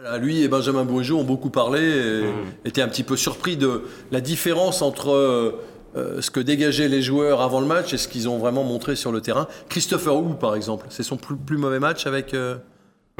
[0.00, 3.82] Voilà, lui et Benjamin Bourigeau ont beaucoup parlé et étaient un petit peu surpris de
[4.12, 5.60] la différence entre euh,
[5.96, 8.94] euh, ce que dégageaient les joueurs avant le match et ce qu'ils ont vraiment montré
[8.94, 9.48] sur le terrain.
[9.68, 12.34] Christopher Wu, par exemple, c'est son plus, plus mauvais match avec.
[12.34, 12.56] euh,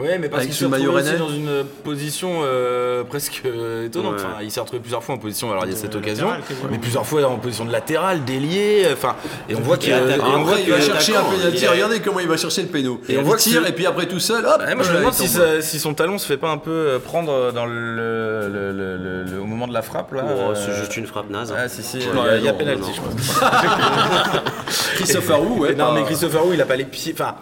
[0.01, 4.15] Ouais, mais parce qu'il s'est retrouvé aussi dans une position euh, presque euh, étonnante.
[4.19, 4.21] Ouais.
[4.21, 5.51] Enfin, il s'est retrouvé plusieurs fois en position.
[5.51, 8.87] Alors il y a cette occasion, latéral, mais plusieurs fois en position de latéral, d'ailier.
[8.93, 9.17] Enfin,
[9.49, 11.67] et on voit qu'il qu'il va chercher un penalty.
[11.67, 13.01] Regardez comment il va chercher le péno.
[13.09, 14.99] Et Et on voit que tire, et puis après tout seul, hop moi je me
[14.99, 15.43] demande si, tombe.
[15.43, 18.97] ça- si son talon se fait pas un peu euh, prendre dans le, le- le-
[18.97, 20.23] le- le- au moment de la frappe là.
[20.25, 21.51] Oh, euh, c'est juste une frappe naze.
[21.51, 21.57] hein.
[21.59, 23.51] Ah si si, il y Ouais, a, il y a non, penalty je crois.
[24.95, 25.75] Christopher Wu, ouais.
[25.75, 27.13] non mais Christopher Wu il a pas les pieds.
[27.15, 27.35] Enfin,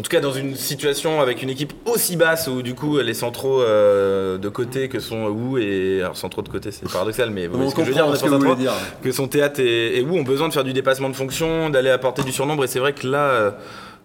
[0.00, 3.12] en tout cas dans une situation avec une équipe aussi basse où du coup les
[3.12, 7.46] centraux euh, de côté que sont Wu et alors centraux de côté c'est paradoxal mais
[7.46, 8.72] vous voyez ce que je veux dire, ce est que vous dire.
[9.02, 11.90] que son théâtre et, et Wu ont besoin de faire du dépassement de fonction, d'aller
[11.90, 13.50] apporter du surnombre et c'est vrai que là euh,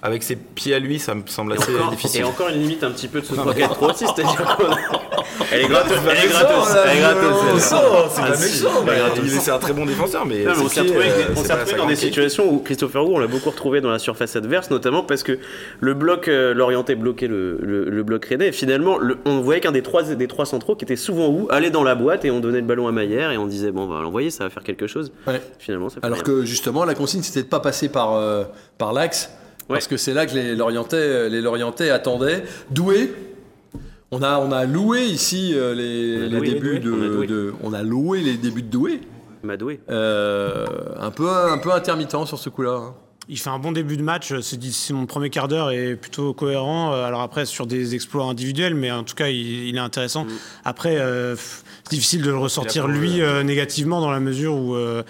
[0.02, 2.22] avec ses pieds à lui ça me semble Et assez encore, difficile.
[2.22, 4.78] et encore une limite un petit peu de ce 3-4-3 aussi, c'est-à-dire qu'on a-
[5.52, 7.34] Elle est gratos, elle est gratos, elle est gratos.
[7.52, 7.62] on elle.
[7.62, 12.52] sent, c'est un très bon défenseur, mais on ses s'est retrouvé, euh, dans des situations
[12.52, 15.38] où Christopher Wu, on l'a beaucoup retrouvé dans la surface adverse, notamment parce que
[15.80, 18.48] le bloc, euh, l'orienté bloquait le, le, le bloc rennais.
[18.48, 21.46] Et finalement, le- on voyait qu'un des trois, des trois centraux, qui était souvent Wu,
[21.50, 23.84] allait dans la boîte et on donnait le ballon à Maillère et on disait, bon,
[23.84, 25.12] on va l'envoyer, ça va faire quelque chose.
[25.28, 25.42] Ouais.
[25.60, 26.24] Finalement, Alors rien.
[26.24, 28.44] que justement, la consigne, c'était de pas passer par, euh,
[28.78, 29.30] par l'axe,
[29.68, 32.44] parce que c'est là que les Lorientais, les Lorientais attendaient.
[32.72, 33.14] Doué,
[34.12, 37.08] on a, on a loué ici euh, les, On a les débuts de, On a
[37.08, 37.28] loué.
[37.28, 39.02] de- on a loué les débuts de Doué.
[39.44, 39.80] Madoué.
[39.90, 40.66] Euh,
[41.00, 42.72] un peu, un peu intermittent sur ce coup-là.
[42.82, 42.94] hein.
[43.28, 44.34] Il fait un bon début de match.
[44.42, 46.94] C'est dit- c'est mon premier quart d'heure est plutôt cohérent.
[46.94, 50.28] Euh, Alors après sur des exploits individuels, mais en tout cas il, il est intéressant.
[50.64, 54.76] Après, euh, pff, c'est difficile de le ressortir lui euh, négativement dans la mesure où
[54.76, 55.02] euh,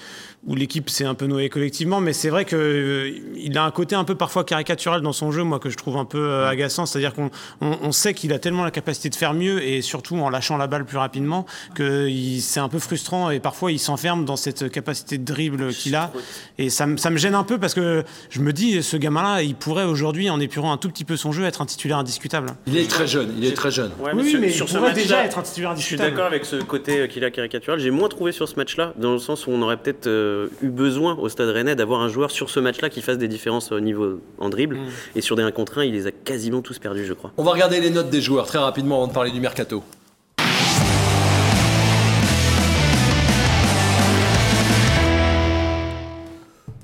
[0.47, 2.01] où l'équipe s'est un peu noyée collectivement.
[2.01, 5.31] Mais c'est vrai que euh, il a un côté un peu parfois caricatural dans son
[5.31, 6.85] jeu, moi que je trouve un peu euh, agaçant.
[6.85, 7.29] C'est-à-dire qu'on
[7.61, 10.57] on, on sait qu'il a tellement la capacité de faire mieux et surtout en lâchant
[10.57, 12.07] la balle plus rapidement que
[12.39, 16.11] c'est un peu frustrant et parfois il s'enferme dans cette capacité de dribble qu'il a.
[16.57, 19.41] Et ça, me- ça me gêne un peu parce que je me dis, ce gamin-là,
[19.41, 22.49] il pourrait aujourd'hui, en épurant un tout petit peu son jeu, être un titulaire indiscutable.
[22.67, 23.91] Il est très jeune, il est très jeune.
[23.99, 26.11] Ouais, oui, sur- mais sur il ce pourrait déjà être un titulaire Je suis indiscutable.
[26.11, 27.79] d'accord avec ce côté euh, qu'il a caricatural.
[27.79, 30.69] J'ai moins trouvé sur ce match-là, dans le sens où on aurait peut-être euh, eu
[30.69, 33.79] besoin au Stade Rennais d'avoir un joueur sur ce match-là qui fasse des différences au
[33.79, 34.77] niveau en dribble.
[35.15, 37.31] Et sur des 1 contre 1, il les a quasiment tous perdus, je crois.
[37.37, 39.83] On va regarder les notes des joueurs très rapidement avant de parler du mercato.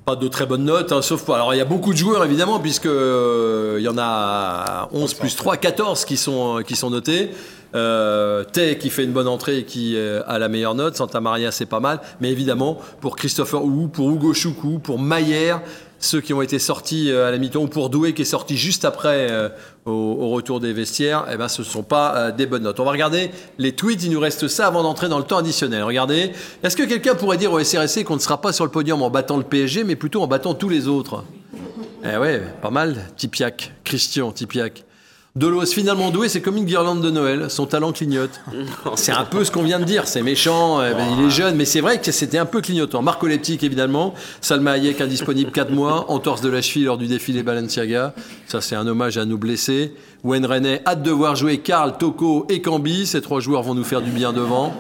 [0.06, 1.36] Pas de très bonnes notes, hein, sauf pas.
[1.36, 5.14] Alors il y a beaucoup de joueurs évidemment, puisque euh, il y en a 11
[5.14, 7.30] plus 3, 14 qui sont, qui sont notés.
[7.74, 8.44] Euh,
[8.80, 10.96] qui fait une bonne entrée et qui euh, a la meilleure note.
[10.98, 12.02] Santa Maria c'est pas mal.
[12.20, 15.62] Mais évidemment, pour Christopher Wu, pour Hugo Choukou, pour Maillère,
[16.00, 18.58] ceux qui ont été sortis euh, à la mi-temps, ou pour Doué qui est sorti
[18.58, 19.50] juste après euh,
[19.86, 22.80] au, retour des vestiaires, eh ben, ce ne sont pas des bonnes notes.
[22.80, 25.84] On va regarder les tweets, il nous reste ça avant d'entrer dans le temps additionnel.
[25.84, 29.02] Regardez, est-ce que quelqu'un pourrait dire au SRSC qu'on ne sera pas sur le podium
[29.02, 31.24] en battant le PSG, mais plutôt en battant tous les autres?
[32.04, 34.84] Eh ouais, pas mal, Tipiak, Christian Tipiak.
[35.34, 38.42] Delos, finalement doué, c'est comme une guirlande de Noël, son talent clignote.
[38.96, 41.56] C'est un peu ce qu'on vient de dire, c'est méchant, eh ben, il est jeune,
[41.56, 43.02] mais c'est vrai que c'était un peu clignotant.
[43.02, 47.44] Marco Leptic, évidemment, Salma Hayek, indisponible 4 mois, entorse de la cheville lors du défilé
[47.44, 48.14] Balenciaga,
[48.46, 49.94] ça c'est un hommage à nos blessés.
[50.26, 53.86] Wayne René, hâte de voir jouer Karl, Toko et Cambi, ces trois joueurs vont nous
[53.86, 54.74] faire du bien devant.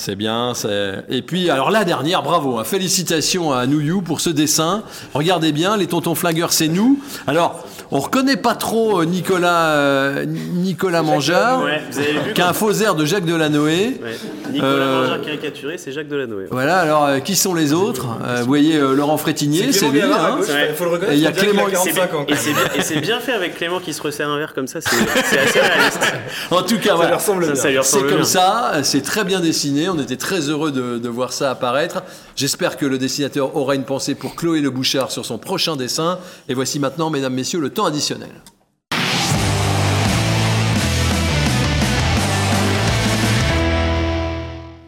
[0.00, 0.54] C'est bien.
[0.54, 2.58] c'est- Et puis, alors la dernière, bravo.
[2.58, 4.82] hein, félicitations à Nouyou pour ce dessin.
[5.12, 6.98] Regardez bien, les tontons flingueurs, c'est nous.
[7.26, 12.40] Alors, on reconnaît pas trop euh, Nicolas, euh, Nicolas Mangard, Ouais, vous avez vu qui
[12.40, 14.00] a un faux air de Jacques Delanoë.
[14.02, 14.16] Ouais.
[14.52, 16.46] Nicolas Euh, Mangard caricaturé, c'est Jacques Delanoë.
[16.50, 18.06] Voilà, alors euh, qui sont les autres?
[18.26, 20.00] Euh, Vous voyez euh, Laurent Frétinier, c'est lui.
[20.00, 20.38] À hein.
[20.76, 21.12] faut le reconnaître.
[21.12, 22.24] Et il y a Clément- 45 ans.
[22.26, 24.66] Et c'est bien, et c'est bien fait avec Clément qui se resserre un verre comme
[24.66, 26.00] ça, c'est assez réaliste.
[26.50, 27.16] En tout cas, Ça lui voilà.
[27.16, 27.82] ressemble Ça, bien.
[27.82, 28.24] ça C'est comme bien.
[28.24, 29.88] ça, c'est très bien dessiné.
[29.96, 32.02] On était très heureux de, de voir ça apparaître.
[32.36, 36.18] J'espère que le dessinateur aura une pensée pour Chloé Le Bouchard sur son prochain dessin.
[36.48, 38.30] Et voici maintenant, mesdames, messieurs, le temps additionnel.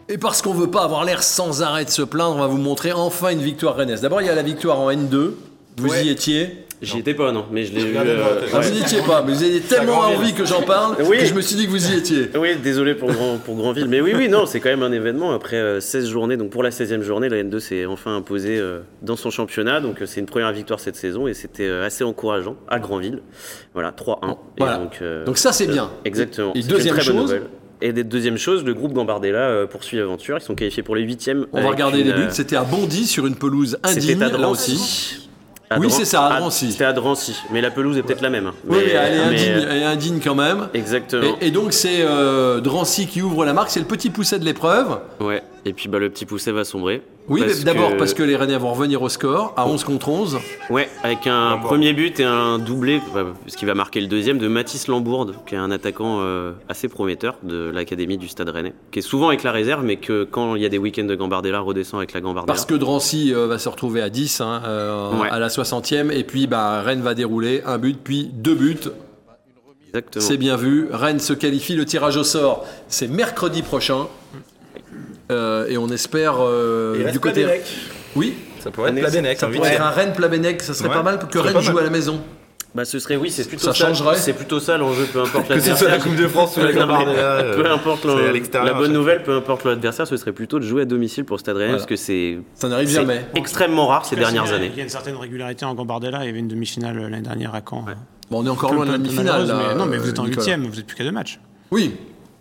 [0.08, 2.58] Et parce qu'on veut pas avoir l'air sans arrêt de se plaindre, on va vous
[2.58, 4.02] montrer enfin une victoire rennaise.
[4.02, 5.30] D'abord, il y a la victoire en N2.
[5.78, 6.04] Vous Ouais.
[6.04, 7.96] y étiez J'y étais pas, non, mais je l'ai vu.
[7.96, 11.18] Euh, Ah, Vous n'y étiez pas, mais vous avez tellement envie que j'en parle Oui.
[11.18, 12.28] que je me suis dit que vous y étiez.
[12.36, 13.86] Oui, désolé pour, Grand, pour Grandville.
[13.88, 15.32] Mais oui, oui, non, c'est quand même un événement.
[15.32, 18.80] Après euh, 16 journées, donc pour la 16e journée, la N2 s'est enfin imposée euh,
[19.00, 19.80] dans son championnat.
[19.80, 23.20] Donc euh, c'est une première victoire cette saison et c'était euh, assez encourageant à Grandville.
[23.74, 24.32] Voilà, 3-1.
[24.32, 24.78] Et Voilà.
[24.78, 25.88] Donc, euh, Donc ça, c'est bien.
[26.04, 26.52] Exactement.
[26.54, 27.42] Et deuxième très bonne chose nouvelle.
[27.80, 30.36] Et deuxième chose, le groupe Gambardella poursuit l'aventure.
[30.38, 31.46] Ils sont qualifiés pour les huitièmes.
[31.52, 32.26] On va regarder une, les buts.
[32.30, 34.72] C'était à Bondy sur une pelouse indigne, C'était à là Drancy.
[34.74, 35.28] aussi.
[35.74, 36.72] À Oui, c'est ça, à Drancy.
[36.72, 37.36] C'était à Drancy.
[37.50, 38.46] Mais la pelouse est peut-être la même.
[38.46, 38.54] hein.
[38.66, 40.68] Oui, Mais- elle est indigne, euh, elle est indigne quand même.
[40.74, 41.36] Exactement.
[41.40, 44.44] Et, et donc c'est euh, Drancy qui ouvre la marque, c'est le petit pousset de
[44.44, 44.98] l'épreuve.
[45.20, 45.42] Ouais.
[45.64, 47.02] Et puis bah, le petit pousset va sombrer.
[47.28, 49.84] Oui, Parce mais d'abord que- parce que les Rennais vont revenir au score à 11
[49.84, 50.38] contre 11.
[50.70, 53.00] Ouais, avec un premier but et un doublé,
[53.46, 56.88] ce qui va marquer le deuxième, de Mathis Lambourde, qui est un attaquant euh, assez
[56.88, 60.56] prometteur de l'académie du Stade Rennais, qui est souvent avec la réserve, mais que quand
[60.56, 62.52] il y a des week-ends de Gambardella, redescend avec la Gambardella.
[62.52, 65.28] Parce que Drancy euh, va se retrouver à 10 hein, euh, Ouais.
[65.30, 66.10] à la 60e.
[66.10, 68.80] Et puis bah, Rennes va dérouler un but, puis deux buts.
[69.88, 70.24] Exactement.
[70.24, 70.88] C'est bien vu.
[70.90, 71.76] Rennes se qualifie.
[71.76, 74.08] Le tirage au sort, c'est mercredi prochain.
[75.30, 77.46] Euh, et on espère euh, du côté.
[78.16, 80.62] Oui, Ça pourrait être ça pourrait être un Rennes Plabennec.
[80.62, 81.82] Ça serait Ouais, pas mal que Rennes joue mal.
[81.84, 82.20] à la maison.
[82.74, 83.88] Bah, ce serait, oui, c'est plutôt Ça ça.
[83.88, 84.16] changerait.
[84.16, 85.90] C'est plutôt ça l'enjeu, peu importe Que ce soit l'adversaire.
[85.90, 87.42] la Coupe de France ou la Gambardella.
[87.54, 88.14] Peu euh, importe la
[88.72, 91.56] bonne chaque nouvelle, peu importe l'adversaire, ce serait plutôt de jouer à domicile pour Stade
[91.56, 91.78] Rennais, Voilà.
[91.80, 93.26] parce que c'est Ça n'arrive jamais.
[93.34, 94.70] extrêmement rare ces dernières années.
[94.72, 96.20] Il y a une certaine régularité en Gambardella.
[96.22, 97.84] Il y avait une demi-finale l'année dernière à Caen.
[98.30, 99.46] Bon, on est encore loin de la demi-finale.
[99.76, 100.64] Non, mais vous êtes en huitième.
[100.66, 101.40] Vous êtes plus qu'à deux matchs.
[101.70, 101.94] Oui,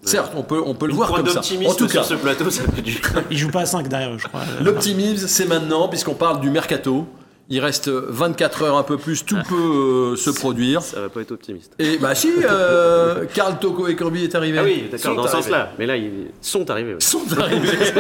[0.04, 1.42] certes, on peut, on peut le Une voir comme ça.
[1.68, 3.00] En tout cas, sur ce plateau, ça peut du.
[3.32, 4.42] Ils jouent pas à 5 derrière eux, je crois.
[4.62, 7.08] l'optimisme, c'est maintenant, puisqu'on parle du mercato.
[7.54, 10.82] Il reste 24 heures un peu plus, tout peut euh, se produire.
[10.82, 11.74] Ça va pas être optimiste.
[11.80, 14.58] Et bah si, euh, Karl Toko et Corby est arrivé.
[14.58, 15.44] Ah oui, d'accord, Sont dans ce arrivés.
[15.44, 15.74] sens-là.
[15.78, 16.94] Mais là, ils sont arrivés.
[16.94, 17.02] oui.
[17.02, 17.68] Sont arrivés.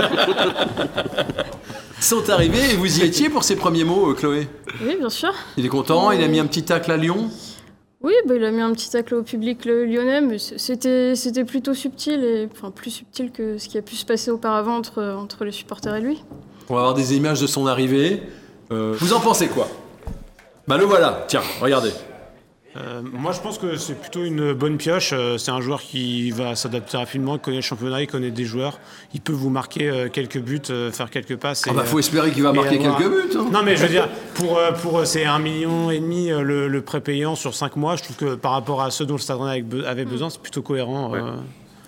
[1.99, 4.47] sont arrivés et vous y étiez pour ces premiers mots, euh, Chloé?
[4.85, 5.33] Oui, bien sûr.
[5.57, 7.29] Il est content, il a mis un petit tacle à Lyon?
[8.03, 11.45] Oui, bah, il a mis un petit tacle au public le lyonnais, mais c'était c'était
[11.45, 15.03] plutôt subtil, et, enfin plus subtil que ce qui a pu se passer auparavant entre,
[15.03, 16.23] entre les supporters et lui.
[16.69, 18.23] On va avoir des images de son arrivée.
[18.71, 19.67] Euh, vous en pensez quoi?
[20.67, 21.91] Bah le voilà, tiens, regardez.
[22.77, 25.11] Euh, moi, je pense que c'est plutôt une bonne pioche.
[25.13, 28.45] Euh, C'est un joueur qui va s'adapter rapidement, il connaît le championnat, il connaît des
[28.45, 28.79] joueurs.
[29.13, 31.63] Il peut vous marquer euh, quelques buts, euh, faire quelques passes.
[31.67, 33.37] Ah et, bah euh, faut espérer qu'il va marquer avoir- quelques buts.
[33.37, 33.49] hein.
[33.51, 36.41] Non, mais je veux dire, pour, euh, pour euh, c'est un million et demi euh,
[36.43, 39.19] le, le prépayant sur 5 mois, je trouve que par rapport à ceux dont le
[39.19, 41.13] Stade Rennais avait be- avait besoin, c'est plutôt cohérent.
[41.13, 41.31] euh.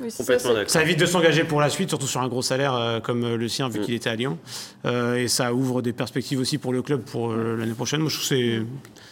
[0.01, 0.69] Oui, c'est ça, Complètement c'est- d'accord.
[0.71, 3.37] Ça évite de s'engager pour la suite, surtout sur un gros salaire euh, comme euh,
[3.37, 4.37] le sien, vu qu'il était à Lyon.
[4.85, 8.01] Euh, et ça ouvre des perspectives aussi pour le club pour euh, l'année prochaine.
[8.01, 8.61] Moi, je trouve que c'est,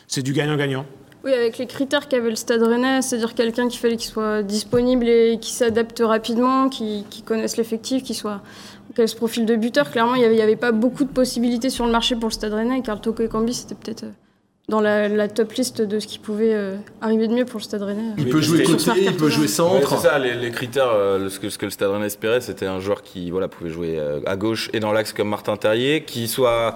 [0.07, 0.86] c'est du gagnant-gagnant.
[1.23, 5.07] Oui, avec les critères qu'avait le Stade Rennais, c'est-à-dire quelqu'un qu'il fallait qu'il soit disponible
[5.07, 8.41] et qui s'adapte rapidement, qui, qui connaisse l'effectif, qui soit
[8.95, 9.89] qui ait ce profil de buteur.
[9.91, 12.27] Clairement, il n'y avait, il y avait pas beaucoup de possibilités sur le marché pour
[12.29, 12.79] le Stade Rennais.
[12.79, 14.12] Et Carl Toko et Cambi, c'était peut-être euh,
[14.67, 17.63] dans la, la top liste de ce qui pouvait euh, arriver de mieux pour le
[17.63, 18.13] Stade Rennais.
[18.17, 19.89] Il peut jouer côté, il peut jouer Ouais, centre.
[20.01, 22.65] c'est ça, les, les critères, euh, ce, que, ce que le Stade Rennais espérait, c'était
[22.65, 26.03] un joueur qui voilà, pouvait jouer euh, à gauche et dans l'axe comme Martin Terrier,
[26.03, 26.75] qui soit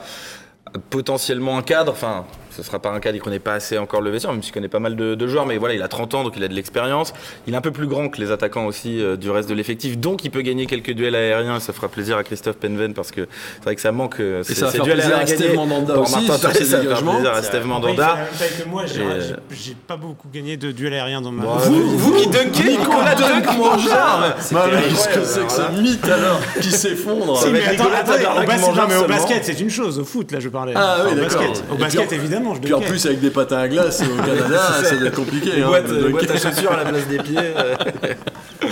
[0.89, 2.25] potentiellement un cadre, enfin,
[2.56, 4.68] ce sera pas un cadre, il connaît pas assez encore le vestiaire, même s'il connaît
[4.68, 6.54] pas mal de, de joueurs, mais voilà, il a 30 ans, donc il a de
[6.54, 7.13] l'expérience.
[7.48, 9.98] Il est un peu plus grand que les attaquants aussi euh, du reste de l'effectif,
[9.98, 13.28] donc il peut gagner quelques duels aériens, ça fera plaisir à Christophe Penven, parce que
[13.58, 14.20] c'est vrai que ça manque.
[14.20, 16.50] euh, Et ça va faire duels plaisir à aériens Steve Mandanda pour aussi, Martin sur
[16.50, 18.18] Terrier, ses ça va faire plaisir à Steve Mandanda.
[18.70, 21.70] moi, j'ai, euh, j'ai- pas beaucoup gagné de duel aérien dans ma Bon, vie.
[21.70, 24.88] vous, vous qui dunkez, Nicolas Dunk terrible.
[24.89, 27.30] Qu'est-ce que c'est que ce mythe alors qui s'effondre
[29.04, 30.00] au, basket, c'est une chose.
[30.00, 30.74] Au foot, là, je parlais.
[30.76, 31.41] Ah oui, d'accord.
[31.41, 32.18] basket, au Et basket puis
[32.53, 35.51] je Puis en plus avec des patins à glace au Canada, ça doit être compliqué.
[35.58, 37.38] Une hein, boîte, de à chaussures à la place des pieds.
[37.39, 37.75] euh.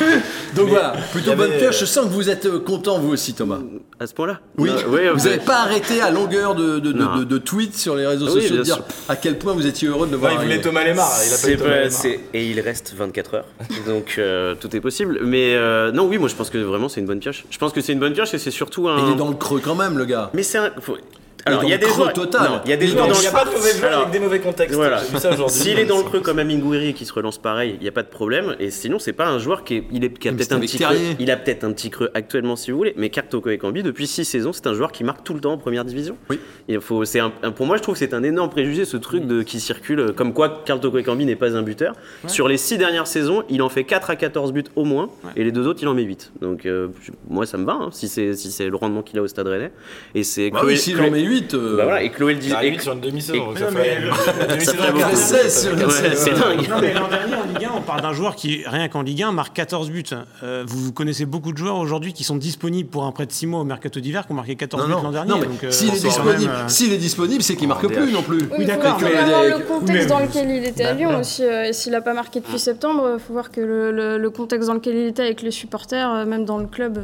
[0.56, 1.80] Donc Mais voilà, plutôt bonne pioche.
[1.80, 3.60] Je sens que vous êtes euh, content vous aussi Thomas.
[4.00, 4.76] À ce point-là Oui, Non,
[5.16, 7.18] vous n'avez pas arrêté à longueur de, de, de- Non.
[7.18, 8.84] de- de tweets sur les réseaux Oui, sociaux de dire sûr.
[9.10, 10.62] à quel point vous étiez heureux de le voir il voulait.
[10.62, 13.46] Thomas Lemar, il a pas Thomas c'est- et il reste 24 heures,
[13.88, 15.20] donc euh, tout est possible.
[15.24, 17.46] Mais euh, non, oui, moi je pense que vraiment c'est une bonne pioche.
[17.50, 19.08] Je pense que c'est une bonne pioche et c'est surtout un.
[19.08, 20.30] Il est dans le creux quand même, le gars.
[20.34, 20.70] Mais c'est un.
[20.82, 20.98] faut-
[21.46, 22.14] Alors il y a des joueurs.
[22.14, 22.50] total.
[22.50, 24.00] Non, il y a des joueurs dans le Il n'y a pas de mauvais joueurs
[24.00, 24.76] avec des mauvais contextes.
[24.76, 25.02] Voilà.
[25.48, 27.92] S'il est dans le creux comme Amine Gouiri qui se relance pareil, il n'y a
[27.92, 28.56] pas de problème.
[28.60, 30.78] Et sinon, c'est pas un joueur qui, est, il est, qui a peut-être un petit
[30.78, 30.98] Terrier.
[30.98, 31.16] creux.
[31.20, 32.94] Il a peut-être un petit creux actuellement, si vous voulez.
[32.98, 35.58] Mais Kartoko Ekambi, depuis 6 saisons, c'est un joueur qui marque tout le temps en
[35.58, 36.18] première division.
[36.30, 36.40] Oui.
[36.68, 37.20] Il faut, c'est
[37.56, 40.12] pour moi, je trouve que c'est un énorme préjugé ce truc de, qui circule, euh,
[40.14, 41.96] comme quoi Karl Toko Ekambi n'est pas un buteur.
[42.28, 45.44] Sur les 6 dernières saisons, il en fait 4 à 14 buts au moins, et
[45.44, 46.34] les deux autres, il en met 8.
[46.42, 46.88] Donc, euh,
[47.30, 49.48] moi, ça me va, hein, si c'est si c'est le rendement qu'il a au Stade
[49.48, 49.72] Rennais.
[50.16, 51.33] Et c'est Bah oui, s'il en met 8.
[51.42, 52.52] Bah voilà, et Chloé le dit.
[52.64, 53.56] Il et- sur une demi-saison.
[53.56, 55.10] ça non, ferait- mais- une demi-saison ferait avec beaucoup.
[55.10, 56.16] les 16 sur une Ouais, saison.
[56.16, 56.70] c'est dingue.
[56.70, 59.24] Non, mais l'an dernier en Ligue 1, on parle d'un joueur qui, rien qu'en Ligue
[59.24, 60.04] 1, marque 14 buts.
[60.44, 63.48] Euh, vous connaissez beaucoup de joueurs aujourd'hui qui sont disponibles pour un prêt de 6
[63.48, 65.30] mois au mercato d'hiver qui ont marqué 14 Non, buts l'an dernier.
[65.32, 68.22] non, mais euh, s'il est disponible, euh, s'il est disponible, c'est qu'il marque plus non
[68.22, 68.38] plus.
[68.38, 71.44] Oui, Oui, il faut d'accord, le contexte dans lequel il était à Bah, Lyon aussi.
[71.44, 74.74] euh, et s'il n'a pas marqué depuis septembre, il faut voir que le, contexte dans
[74.74, 77.00] lequel il était avec les supporters, euh, même dans le club,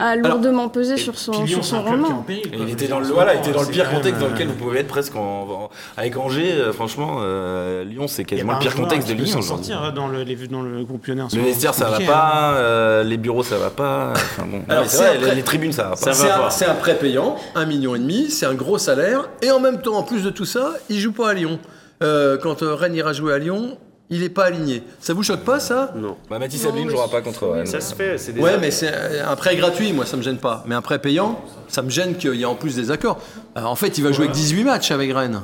[0.00, 2.22] a lourdement pesé sur son, sur son rendement.
[2.26, 2.50] péril.
[2.58, 4.50] Il était dans le voilà, il était dans le pire contexte même, dans lequel euh,
[4.50, 6.52] vous pouvez être presque en, en- avec Angers.
[6.52, 9.42] euh, franchement, euh, Lyon c'est quasiment le pire contexte de Lyon.
[9.42, 11.22] sortir euh, dans le, les- dans le groupe lyonnais.
[11.34, 12.06] Le vestiaire c'est ça va hein.
[12.06, 14.12] pas, euh, les bureaux ça va pas.
[14.14, 15.96] Enfin bon, Alors, Ouais, c'est c'est vrai, après- les, tribunes ça va pas.
[15.96, 16.50] Ça C'est va un, pas.
[16.50, 19.80] c'est un prêt payant, un million et demi, c'est un gros salaire, et en même
[19.80, 21.58] temps, en plus de tout ça, il joue pas à Lyon.
[22.02, 23.76] Euh, quand Rennes ira jouer à Lyon,
[24.10, 24.82] il est pas aligné.
[25.00, 25.92] Ça vous choque pas ça?
[25.96, 26.16] Non.
[26.28, 27.66] Bah, Mathis Adeline mais jouera pas contre Rennes.
[27.66, 30.38] Ça se fait, c'est des Ouais, mais c'est un prêt gratuit, moi ça me gêne
[30.38, 30.64] pas.
[30.66, 33.20] Mais un prêt payant, ça me gêne qu'il y ait en plus des accords.
[33.54, 35.40] Alors, en fait, il va jouer que 18 matchs avec Rennes.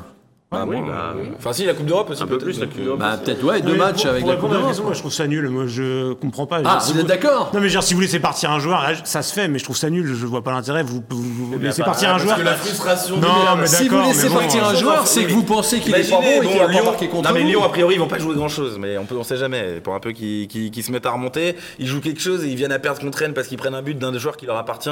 [0.48, 2.22] Bah, oui, bon, bah, euh, Enfin si la Coupe d'Europe aussi.
[2.22, 3.00] Un peu peut-être, plus, la Coupe euh, d'Europe.
[3.00, 4.76] Bah, peut-être, ouais, deux Mais matchs pour, avec pour la Coupe d'Europe.
[4.84, 5.48] moi je trouve ça nul.
[5.48, 6.60] Moi je comprends pas.
[6.64, 9.22] Ah, Si vous êtes d'accord Non mais genre si vous laissez partir un joueur, ça
[9.22, 10.06] se fait, mais je trouve ça nul.
[10.14, 10.84] Je vois pas l'intérêt.
[10.84, 12.36] Vous, vous, vous laissez bah, partir un parce joueur.
[12.36, 13.16] que la frustration.
[13.16, 13.28] Non,
[13.58, 15.92] mais Si vous laissez mais bon, partir un euh, joueur, c'est que vous pensez qu'il
[15.96, 17.42] est pas bon et qu'il va pas marquer contre Non mais.
[17.42, 19.80] Lyon a priori ils vont pas jouer grand chose, mais on peut on sait jamais.
[19.80, 22.48] Pour un peu qu'ils qu'ils- qu'ils se mettent à remonter, ils jouent quelque chose et
[22.48, 24.46] ils viennent à perdre contre Rennes parce qu'ils prennent un but d'un des joueurs qui
[24.46, 24.90] leur appartient.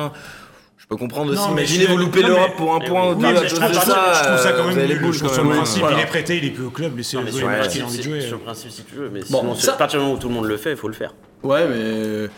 [0.84, 1.40] Je peux comprendre aussi.
[1.40, 3.72] Non, mais Imaginez je- vous loupez l'Europe pour un point ou Oui, deux je, trouve
[3.72, 4.12] ça, ça.
[4.22, 4.98] je trouve ça quand même nul.
[5.12, 7.30] Je trouve sur le principe, il est prêté, il est plus au club, laissez-le mais
[7.30, 8.28] jouer sur le le match qu'il a envie principe, de si- jouer.
[8.28, 10.20] sur le principe, si tu veux, mais Bon, sinon, ça- à partir du moment où
[10.20, 11.14] tout le monde le fait, il faut le faire.
[11.42, 12.28] Ouais, mais euh,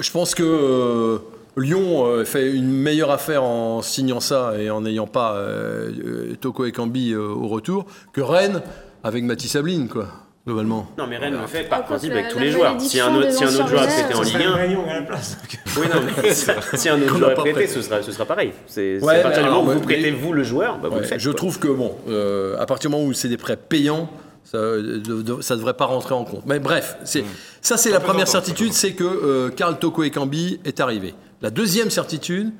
[0.00, 1.18] je pense que euh,
[1.56, 6.66] Lyon euh, fait une meilleure affaire en signant ça et en n'ayant pas euh, Toko
[6.66, 8.62] et Cambi euh, au retour que Rennes
[9.02, 10.06] avec Mathis Sabline, quoi,
[10.48, 10.90] globalement.
[10.96, 12.80] Non, mais Rennes le fait par principe avec tous les joueurs.
[12.80, 14.88] Si un autre, des si un autre anciens joueur Rennais, prêté en Ligue 1, Réunion
[14.88, 15.38] à la place.
[15.76, 17.66] oui, non, mais si un autre joueur prêté, prêt.
[17.66, 18.52] ce sera, ce sera pareil.
[18.66, 21.20] C'est à partir du moment où vous prêtez vous le joueur, bah, vous le faites.
[21.20, 21.36] je quoi.
[21.36, 24.08] trouve que, bon, euh, à partir du moment où c'est des prêts payants,
[24.42, 26.46] ça ne devrait pas rentrer en compte.
[26.46, 27.24] Mais bref, c'est,
[27.60, 31.14] ça c'est la première certitude, c'est que euh, Karl Toko et Cambi est arrivé.
[31.42, 32.52] La deuxième certitude,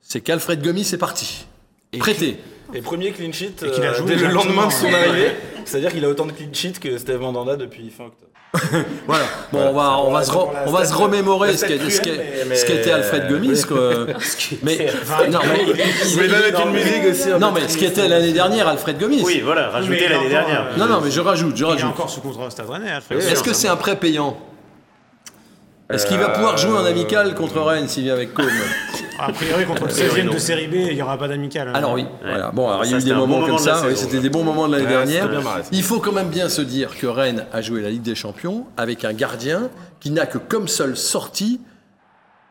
[0.00, 1.46] c'est qu'Alfred Gomis est parti.
[1.98, 2.38] Prêté.
[2.72, 5.32] Et premier clean sheet Et qu'il a euh, joué dès le lendemain de son arrivée.
[5.64, 8.30] C'est-à-dire qu'il a autant de clean sheets que Steve Mandanda depuis fin octobre.
[9.08, 9.24] Voilà.
[9.52, 13.28] Bon, on va, on va, se, re- on va se remémorer ce mais- qu'était Alfred
[13.28, 13.48] Gomis.
[13.48, 13.62] oui.
[13.66, 13.90] quoi.
[14.62, 14.86] Mais,
[15.28, 15.72] non, mais,
[16.16, 17.28] Mais même avec une musique aussi.
[17.40, 19.22] non, mais ce qui était l'année dernière Alfred Gomis.
[19.24, 20.68] Oui, voilà, rajoutez Mais l'année dernière.
[20.72, 21.90] euh, Non, non, mais je rajoute, je Il est rajoute.
[21.90, 23.18] encore sous contrat au Stade Rennais, Alfred.
[23.20, 24.36] Est-ce que c'est un prêt payant?
[25.90, 28.46] Est-ce qu'il va pouvoir jouer en amical contre Rennes s'il vient avec Côme
[29.18, 31.68] A priori, contre le 16e de série B, il n'y aura pas d'amical.
[31.68, 31.72] hein.
[31.74, 32.50] Alors oui, voilà.
[32.52, 33.82] Bon, alors, il y a eu des bon moments moment comme ça.
[33.86, 35.28] oui, C'était des bons moments de l'année Ouais, dernière.
[35.70, 38.66] Il faut quand même bien se dire que Rennes a joué la Ligue des Champions
[38.76, 39.70] avec un gardien
[40.00, 41.60] qui n'a que comme seule sortie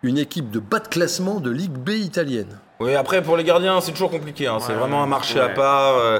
[0.04, 2.58] une équipe de bas de classement de Ligue B italienne.
[2.80, 4.48] Oui, après pour les gardiens, c'est toujours compliqué.
[4.48, 4.58] hein.
[4.62, 5.98] c'est vraiment un marché à part.
[5.98, 6.19] euh,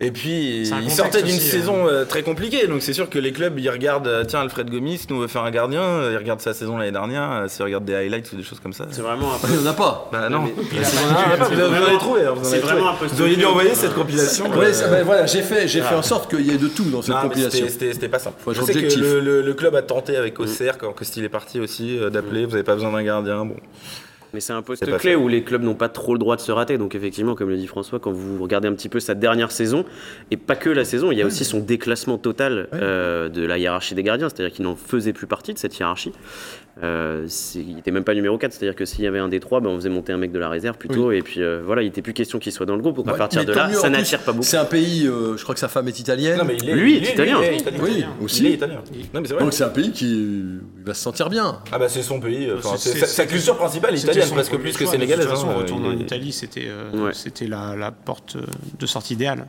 [0.00, 2.68] et puis, il sortait d'une aussi, saison euh, très compliquée.
[2.68, 5.42] Donc, c'est sûr que les clubs, ils regardent, euh, tiens, Alfred Gomis nous veut faire
[5.42, 5.82] un gardien.
[5.82, 7.30] euh, Ils regardent sa saison l'année dernière.
[7.32, 8.86] euh, S'ils regardent des highlights ou des choses comme ça.
[8.92, 9.48] C'est vraiment un peu.
[9.50, 10.08] Il n'y en a pas.
[10.12, 10.42] Bah non.
[10.44, 10.50] Bah,
[10.84, 12.20] si vous en avez pas, vous en avez trouvé.
[12.26, 12.94] hein, vous en C'est avez vraiment trouvé.
[12.94, 14.44] un poste Vous auriez dû envoyer cette compilation.
[14.52, 17.02] Euh, ben voilà, j'ai fait, j'ai fait en sorte qu'il y ait de tout dans
[17.02, 17.58] cette Non, mais compilation.
[17.66, 18.36] c'était- c'était c'était pas simple.
[18.52, 21.58] Je sais que le, le- le club a tenté avec Auxerre, quand Costil est parti
[21.58, 22.44] aussi, euh, d'appeler.
[22.44, 23.44] Vous n'avez pas besoin d'un gardien.
[23.44, 23.56] Bon.
[24.34, 25.14] Mais c'est un poste clé fait.
[25.16, 26.78] où les clubs n'ont pas trop le droit de se rater.
[26.78, 29.84] Donc effectivement, comme le dit François, quand vous regardez un petit peu sa dernière saison,
[30.30, 33.58] et pas que la saison, il y a aussi son déclassement total euh, de la
[33.58, 36.12] hiérarchie des gardiens, c'est-à-dire qu'il n'en faisait plus partie de cette hiérarchie.
[36.82, 39.60] Euh, il n'était même pas numéro 4, c'est-à-dire que s'il y avait un des trois,
[39.60, 41.86] ben, on faisait monter un mec de la réserve plutôt, et puis euh, voilà, il
[41.86, 42.96] n'était plus question qu'il soit dans le groupe.
[42.96, 44.44] Donc à Ouais, partir de là, mieux, ça n'attire pas beaucoup.
[44.44, 46.38] C'est un pays, euh, je crois que sa femme est italienne.
[46.38, 47.38] Non, mais il est, Lui il est italien.
[47.42, 47.78] il est italien.
[47.82, 48.46] Oui, Il aussi.
[48.46, 48.76] est italien.
[49.12, 49.42] Non, mais c'est vrai.
[49.42, 50.06] Donc c'est un pays qui
[50.78, 51.58] il va se sentir bien.
[51.72, 52.48] Ah bah c'est son pays.
[52.76, 55.26] C'est- sa- culture principale est italienne, presque premier plus que sénégalaise.
[55.26, 55.54] De toute façon, hein.
[55.58, 56.68] retourner en Italie, c'était
[57.48, 58.36] la porte
[58.78, 59.46] de sortie idéale.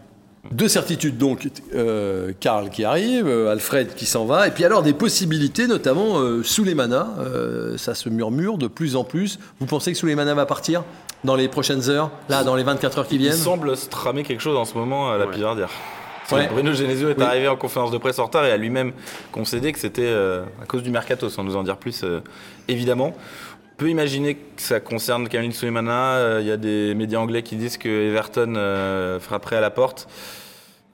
[0.51, 4.81] Deux certitudes donc, euh, Karl qui arrive, euh, Alfred qui s'en va, et puis alors
[4.83, 9.37] des possibilités, notamment euh, Souleymana, euh, ça se murmure de plus en plus.
[9.59, 10.83] Vous pensez que Souleymana va partir
[11.25, 13.33] dans les prochaines heures, là, dans les 24 heures qui Il viennent?
[13.33, 15.33] semble se tramer quelque chose en ce moment à la Ouais.
[15.35, 15.69] Pivardière.
[16.51, 17.23] Bruno Genesio est Oui.
[17.23, 18.93] arrivé en conférence de presse en retard et a lui-même
[19.31, 22.19] concédé que c'était euh, à cause du mercato, sans nous en dire plus, euh,
[22.67, 23.15] évidemment.
[23.80, 26.15] On peut imaginer que ça concerne Kamil Souleymana.
[26.15, 29.69] Euh, Il y a des médias anglais qui disent que Everton euh, frapperait à la
[29.69, 30.09] porte.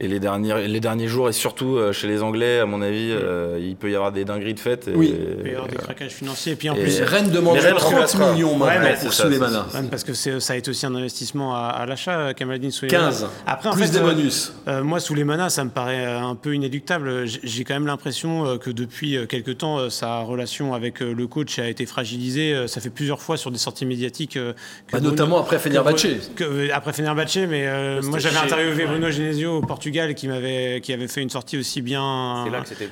[0.02, 3.12] Et les derniers, les derniers jours, et surtout euh, chez les Anglais, à mon avis,
[3.14, 4.90] euh, il peut y avoir des dingueries de fête.
[4.90, 5.16] Et, Oui.
[5.18, 6.52] Il peut y avoir des craquages financiers.
[6.52, 8.34] Et puis en Et plus, Rennes demande Mais Rennes 30 remplacera.
[8.34, 9.66] millions maintenant Ouais, mais pour Souleymana.
[9.74, 13.06] Ouais, parce que c'est- ça a été aussi un investissement à, à l'achat, Kamaldine Souleymana.
[13.08, 14.54] 15, Après, en plus fait, des euh, bonus.
[14.68, 17.24] Euh, moi, sous les manas, ça me paraît euh, un peu inéluctable.
[17.26, 21.14] J'ai quand même l'impression euh, que depuis euh, quelque temps, euh, sa relation avec euh,
[21.14, 22.54] le coach a été fragilisée.
[22.54, 24.36] Euh, Ça fait plusieurs fois sur des sorties médiatiques.
[24.36, 24.58] euh, que
[24.92, 26.06] Bah, Bruno- notamment après Fenerbahçe.
[26.36, 30.82] Que- euh, après Fenerbahçe, mais euh, moi j'avais interviewé Bruno Genesio au Portugal qui m'avait
[30.82, 32.46] qui avait fait une sortie aussi bien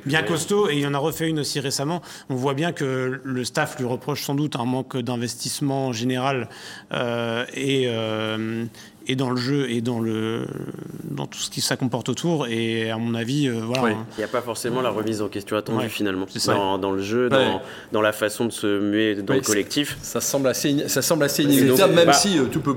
[0.05, 2.01] bien costaud et il en a refait une aussi récemment.
[2.29, 6.49] On voit bien que le staff lui reproche sans doute un manque d'investissement général
[6.93, 8.65] euh, et euh,
[9.05, 10.45] et dans le jeu et dans le
[11.03, 13.91] dans tout ce qui ça comporte autour et à mon avis euh, voilà Oui.
[14.17, 16.25] Il n'y a pas forcément la remise en question attendue Ouais, finalement.
[16.47, 17.29] Dans, dans le jeu, Ouais.
[17.29, 19.97] dans, dans la façon de se muer dans le collectif.
[20.01, 22.75] Ça semble assez, ça semble assez c'est- même bah, si euh, tout peut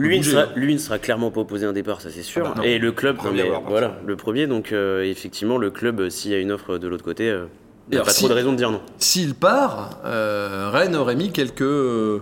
[0.00, 0.30] Lui, il ne bouger.
[0.36, 2.46] sera, lui, il ne sera clairement pas opposé à un départ, ça c'est sûr.
[2.46, 4.46] Ah bah et le club, Premier non, mais voilà, le premier.
[4.46, 7.46] Donc euh, effectivement, le club, euh, s'il y a une offre de l'autre côté, euh,
[7.90, 8.80] il n'y a pas si- trop de raison de dire non.
[8.98, 12.20] S'il part, euh, Rennes aurait mis quelques euh,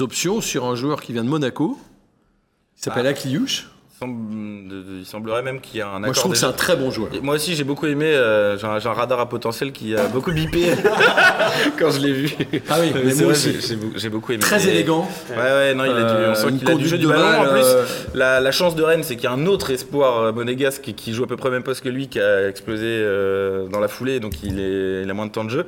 [0.00, 1.78] options sur un joueur qui vient de Monaco,
[2.76, 3.10] qui s'appelle Ah.
[3.10, 3.70] Akliouche.
[4.02, 6.00] Il, semble- de- de- il semblerait même qu'il y a un accord.
[6.00, 7.10] Moi, je trouve que c'est un très bon joueur.
[7.14, 8.06] Et moi aussi, j'ai beaucoup aimé.
[8.06, 10.70] euh, j'ai, un, radar à potentiel qui a beaucoup bipé
[11.78, 12.30] quand je l'ai vu.
[12.70, 13.56] Ah oui, Euh, mais moi vrai, aussi.
[13.96, 14.40] j'ai, beaucoup- aimé.
[14.40, 15.06] Très élégant.
[15.28, 17.00] Ouais, ouais, non, il a du, Euh, on sent une qu'il a du jeu conduite
[17.00, 17.40] du de ballon.
[17.42, 17.84] En plus, euh,
[18.14, 21.12] la, la chance de Rennes, c'est qu'il y a un autre espoir euh, monégasque qui
[21.12, 23.88] joue à peu près le même poste que lui, qui a explosé euh, dans la
[23.88, 25.66] foulée, donc il, est, il a moins de temps de jeu.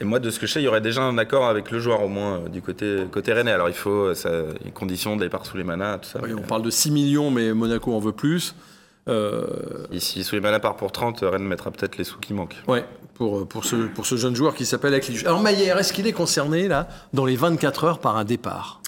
[0.00, 1.78] Et moi, de ce que je sais, il y aurait déjà un accord avec le
[1.78, 3.52] joueur, au moins, euh, du côté, côté rennais.
[3.52, 4.30] Alors, il faut euh, ça,
[4.64, 6.20] les conditions de départ sous les manas, tout ça.
[6.22, 8.54] Oui, on parle de 6 millions, mais Monaco en veut plus.
[9.08, 9.44] Euh,
[9.92, 12.56] Ici, sous les manas part pour 30, Rennes mettra peut-être les sous qui manquent.
[12.66, 12.84] ouais,
[13.14, 15.26] pour, pour, ce, pour ce jeune joueur qui s'appelle Akliouche.
[15.26, 18.80] Alors Maillère, est-ce qu'il est concerné, là, dans les 24 heures par un départ?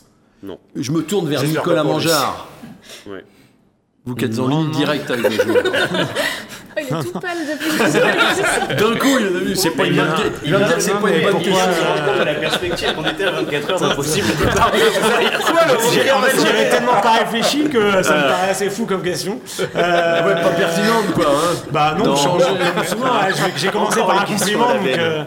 [0.43, 0.59] Non.
[0.75, 1.85] Je me tourne vers Nicolas.
[1.85, 2.49] Mangeard.
[3.07, 3.25] Ouais.
[4.07, 4.71] Vous qui êtes en ligne non.
[4.71, 5.65] direct avec le joueur.
[6.79, 10.33] Il est tout pâle depuis D'un coup, il a vu, c'est pas une bonne question.
[10.45, 11.85] Il va me dire que c'est pas une bonne pourquoi, question.
[12.21, 14.47] euh, la perspective qu'on était à 24 heures d'impossible de
[16.13, 19.39] En j'y avais tellement pas réfléchi que ça me paraît assez fou comme question.
[19.77, 21.25] Euh, Ouais, pas pertinente, quoi.
[21.27, 21.57] hein.
[21.71, 22.17] Bah non, Non.
[22.17, 22.45] changer,
[22.87, 24.69] souvent, vais- j'ai commencé Encore par un compliment.
[24.87, 25.25] euh,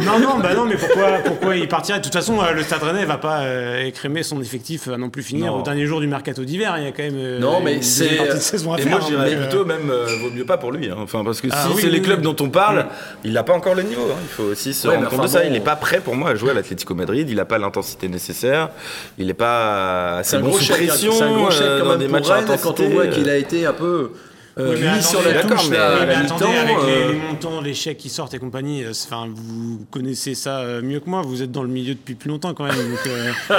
[0.00, 1.98] non, non, bah non, mais pourquoi, pourquoi il partirait?
[1.98, 5.10] De toute façon, euh, le Stade Rennais va pas euh, écrémer son effectif à non
[5.10, 5.58] plus finir Non.
[5.60, 6.74] au dernier jour du mercato d'hiver.
[6.78, 8.78] Il y a quand même euh, Non, mais une c'est- deuxième partie de saison à
[8.78, 8.90] Et faire.
[8.92, 10.77] moi, je dirais donc, euh, plutôt même, euh, vaut mieux pas pour lui.
[10.86, 10.96] Hein.
[10.98, 12.24] Enfin, parce que Ah si oui, c'est oui, les clubs oui.
[12.24, 12.86] dont on parle,
[13.24, 14.02] il n'a pas encore le niveau.
[14.12, 14.16] hein.
[14.22, 15.40] Il faut aussi se Ouais, rendre compte enfin de ça.
[15.40, 15.44] bon.
[15.48, 17.28] Il n'est pas prêt pour moi à jouer à l'Atlético Madrid.
[17.28, 18.70] Il n'a pas l'intensité nécessaire.
[19.18, 21.12] Il n'est pas C'est assez un bon gros sous chèque, pression.
[21.12, 23.28] c'est un gros chèque euh, quand même des matchs à Rennes, quand on voit qu'il
[23.28, 24.12] a été un peu
[24.60, 27.18] euh, Oui, mais mis sur la touche mais- là, mais attendez, avec les, euh, les
[27.18, 31.08] montants, les chèques qui sortent et compagnie, euh, enfin, vous connaissez ça euh, mieux que
[31.08, 31.22] moi.
[31.24, 32.74] Vous êtes dans le milieu depuis plus longtemps quand même.
[32.74, 33.30] Donc, euh,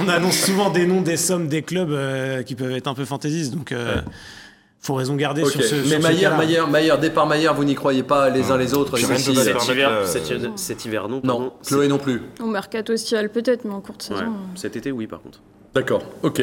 [0.00, 2.94] on, on annonce souvent des noms, des sommes, des clubs euh, qui peuvent être un
[2.94, 3.52] peu fantaisistes.
[3.52, 3.96] Donc, euh,
[4.80, 5.74] faut raison garder sur ce.
[5.74, 6.36] Mais cas-là.
[6.36, 9.52] Maillère, Maillère, départ Maillère, vous n'y croyez pas les uns les autres Puis les euh,
[9.54, 11.20] pas Cet hiver, euh, cet, cet hiver, non.
[11.24, 11.52] Non.
[11.66, 12.22] Chloé non plus.
[12.40, 14.16] Au mercato estival peut-être, mais en courte Ouais.
[14.18, 14.32] saison.
[14.54, 15.40] Cet été, oui, par contre.
[15.74, 16.42] D'accord, ok.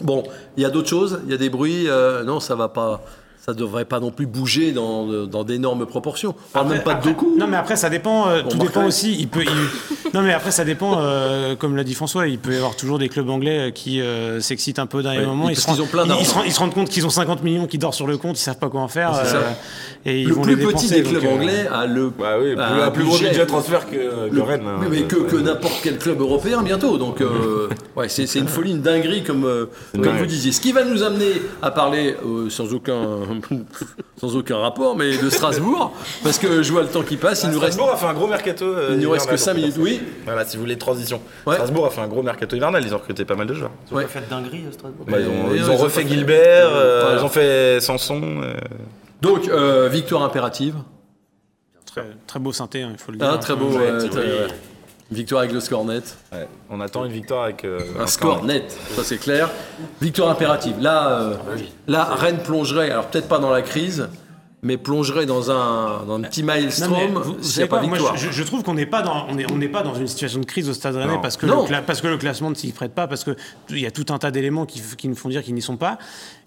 [0.00, 0.22] Bon,
[0.56, 1.84] il y a d'autres choses, il y a des bruits.
[1.88, 3.02] euh, non, ça va pas.
[3.46, 6.34] Ça devrait pas non plus bouger dans, dans d'énormes proportions.
[6.50, 7.36] On parle même pas de Après- Doku.
[7.38, 8.28] Non, mais après, ça dépend.
[8.28, 9.16] euh, tout dépend aussi.
[9.18, 9.42] Il peut.
[9.42, 9.50] il-
[10.14, 10.98] Non, mais après, ça dépend.
[11.00, 14.00] euh, comme l'a dit François, il peut y avoir toujours des clubs anglais euh, qui
[14.02, 15.46] euh, s'excitent un peu dernier Ouais, moment.
[15.46, 16.34] parce se rendent- qu'ils ont plein ils, ils se d'argent.
[16.34, 18.36] rendent, ils se rendent compte qu'ils ont 50 millions qui dorment sur le compte.
[18.38, 19.12] Ils savent pas quoi en faire.
[20.04, 22.10] Et ils le vont plus les petit dépenser, des donc, clubs euh, anglais a le.
[22.10, 23.38] Bah oui, a plus, un plus gros budget.
[23.38, 24.62] de transfert que, que Le- Rennes.
[24.66, 24.80] hein.
[24.90, 26.98] mais, que, que n'importe quel club européen bientôt.
[26.98, 29.46] Donc, euh, ouais, c'est c'est une folie, une dinguerie comme,
[29.94, 30.52] vous disiez.
[30.52, 32.16] Ce qui va nous amener à parler
[32.48, 32.96] sans aucun
[34.16, 37.42] sans aucun rapport, mais de Strasbourg, parce que je vois le temps qui passe.
[37.44, 38.64] Il nous reste, Strasbourg a fait un gros mercato.
[38.64, 39.76] euh, il nous reste que hivernal, 5 donc, minutes.
[39.78, 40.00] Oui.
[40.24, 41.20] Voilà, si vous voulez transition.
[41.46, 41.54] Ouais.
[41.54, 42.84] Strasbourg a fait un gros mercato hivernal.
[42.84, 43.70] Ils ont recruté pas mal de joueurs.
[43.92, 44.06] Ouais.
[44.06, 45.06] fait dinguerie à Strasbourg.
[45.08, 47.20] Bah, ils ont, ils non, ont ils ont refait pas fait- Gilbert, euh, Voilà.
[47.20, 48.20] ils ont fait Sanson.
[48.42, 48.54] euh,
[49.22, 50.74] Donc euh, victoire impérative.
[51.86, 53.28] Très, très beau synthé, hein, il faut le dire.
[53.28, 53.66] Hein, très beau.
[53.70, 54.08] Ouais, euh, oui.
[54.10, 54.46] très- ouais.
[55.10, 56.16] Victoire avec le score net.
[56.32, 56.46] ouais.
[56.70, 59.50] On attend une victoire avec euh, Un score net, ça c'est clair.
[60.00, 60.76] Victoire impérative.
[60.80, 61.34] Là, euh,
[61.88, 64.08] là, Rennes plongerait, alors peut-être pas dans la crise,
[64.62, 67.96] mais plongerait dans un, dans un petit maelstrom Non, vous- s'il n'y a pas moi,
[67.96, 68.16] victoire.
[68.16, 70.40] je, je trouve qu'on n'est pas dans on est, on n'est pas dans une situation
[70.40, 71.62] de crise au Stade Rennais parce que Non.
[71.62, 73.34] le, cla- parce que le classement ne s'y prête pas parce que
[73.70, 75.76] il y a tout un tas d'éléments qui, qui nous font dire qu'ils n'y sont
[75.78, 75.98] pas.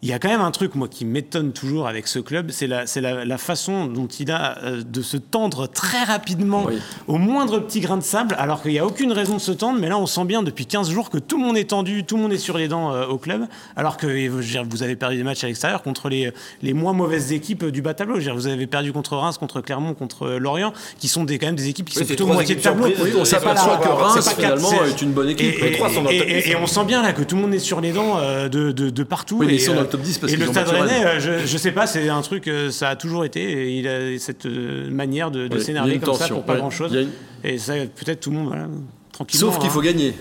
[0.04, 2.68] Il y a quand même un truc moi qui m'étonne toujours avec ce club, c'est
[2.68, 6.78] la c'est la, la façon dont il a euh, de se tendre très rapidement Oui.
[7.08, 9.80] au moindre petit grain de sable alors qu'il n'y a aucune raison de se tendre
[9.80, 12.18] mais là on sent bien depuis 15 jours que tout le monde est tendu, tout
[12.18, 14.84] le monde est sur les dents euh, au club alors que je veux dire, vous
[14.84, 18.16] avez perdu des matchs à l'extérieur contre les les moins mauvaises équipes du bas tableau.
[18.16, 21.38] Je veux dire, vous avez perdu contre Reims, contre Clermont, contre Lorient, qui sont des,
[21.40, 22.86] quand même des équipes qui Oui, sont plutôt moitié de tableau.
[22.86, 25.56] Oui, on s'aperçoit que Reims, quatre, finalement, est une bonne équipe.
[25.60, 27.14] Et, Les trois sont dans le et- top et- 10, et on sent bien là
[27.14, 29.38] que tout le monde est sur les dents euh, de, de, de partout.
[29.40, 31.06] Oui, mais et, ils sont dans le euh, top 10 parce Et le Stade Rennais,
[31.06, 33.76] euh, je, je sais pas, c'est un truc, ça a toujours été.
[33.78, 36.60] Il a cette manière de, de s'énerver comme ça tension, pour pas ouais.
[36.60, 36.92] grand chose.
[36.92, 37.10] Il y a une-
[37.44, 38.68] Et ça, peut-être tout le monde, voilà,
[39.12, 39.52] tranquillement.
[39.52, 39.84] Sauf qu'il faut hein.
[39.84, 40.14] gagner.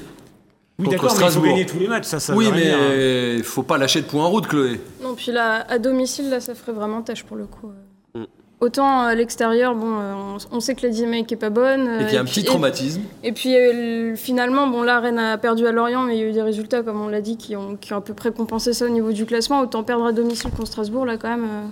[0.83, 1.45] Oui, d'accord, mais il faut Strasbourg.
[1.45, 2.89] gagner tous les matchs, ça, ça oui, veut rien dire, hein.
[2.91, 4.81] mais il faut pas lâcher de points en route, Chloé.
[5.03, 7.69] Non, puis là, à domicile, là, ça ferait vraiment tâche pour le coup.
[8.17, 8.21] euh.
[8.21, 8.27] Mm.
[8.61, 10.15] Autant à l'extérieur, bon, euh,
[10.53, 11.87] on, on sait que la dynamique est pas bonne.
[11.87, 13.01] Et euh, qu'il y a un puis- petit traumatisme.
[13.25, 16.21] Et, et puis euh, le- finalement, bon, là, Rennes a perdu à Lorient, mais il
[16.21, 18.15] y a eu des résultats, comme on l'a dit, qui ont, qui ont à peu
[18.15, 19.61] près compensé ça au niveau du classement.
[19.63, 21.45] Autant perdre à domicile contre Strasbourg, là, quand même.
[21.45, 21.67] euh,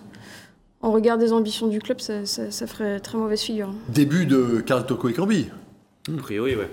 [0.82, 3.68] en regard des ambitions du club, ça, ça- ça ferait très mauvaise figure.
[3.90, 5.46] Début de Carl Toko et Cambi.
[6.08, 6.70] A priori, ouais.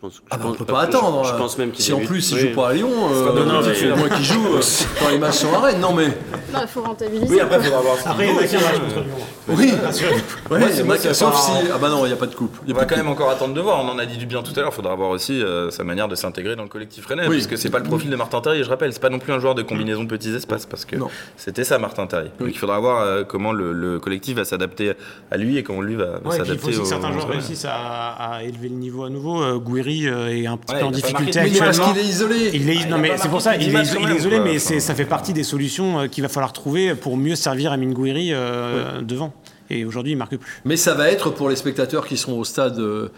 [0.00, 1.24] Je pense, Ah bah, on peut pas je- attendre.
[1.24, 1.38] Je, hein.
[1.38, 2.40] pense même qu'il Si en plus il Oui.
[2.50, 4.60] joue pas à Lyon, euh, Non, non, mais- moins qu'il joue euh,
[5.00, 5.80] quand les matchs sont à Rennes.
[5.80, 7.26] Non mais Non, il faut rentabiliser.
[7.34, 9.14] Oui, après, il faudra voir ce qu'il Après, il y a match euh, contre Lyon.
[9.48, 9.72] oui.
[10.50, 12.34] Moi, Ouais, moi qui sauf pas- si ah bah non, il y a pas de
[12.36, 12.56] coupe.
[12.68, 13.84] Il On va quand même encore attendre de voir.
[13.84, 14.70] On en a dit du bien tout à l'heure.
[14.72, 17.26] Il faudra voir aussi euh, sa manière de s'intégrer dans le collectif rennais.
[17.26, 17.38] Oui.
[17.38, 18.62] Parce que c'est pas le profil de Martin Terrier.
[18.62, 20.64] Je rappelle, c'est pas non plus un joueur de combinaison de petits espaces.
[20.66, 21.08] Parce que Non.
[21.36, 22.30] c'était ça, Martin Terrier.
[22.38, 24.92] Donc il faudra voir euh, comment le, le collectif va s'adapter
[25.32, 27.28] à lui et comment lui va, puis il s'adapter faut aussi au- que certains joueurs
[27.28, 29.42] réussissent à, élever le niveau à nouveau.
[29.42, 31.94] Euh, Gouiri euh, est un petit Ouais, peu en difficulté marqué de Mais parce actuellement.
[31.94, 32.50] qu'il est isolé.
[32.54, 34.94] Il est, Ah, non mais c'est pour ça, il est, il isolé, mais Enfin, ça
[34.94, 39.00] fait partie des solutions euh, qu'il va falloir trouver pour mieux servir Amine Gouiri euh,
[39.02, 39.32] devant.
[39.70, 40.60] Et aujourd'hui, il marque plus.
[40.64, 43.08] Mais ça va être pour les spectateurs qui seront au stade euh,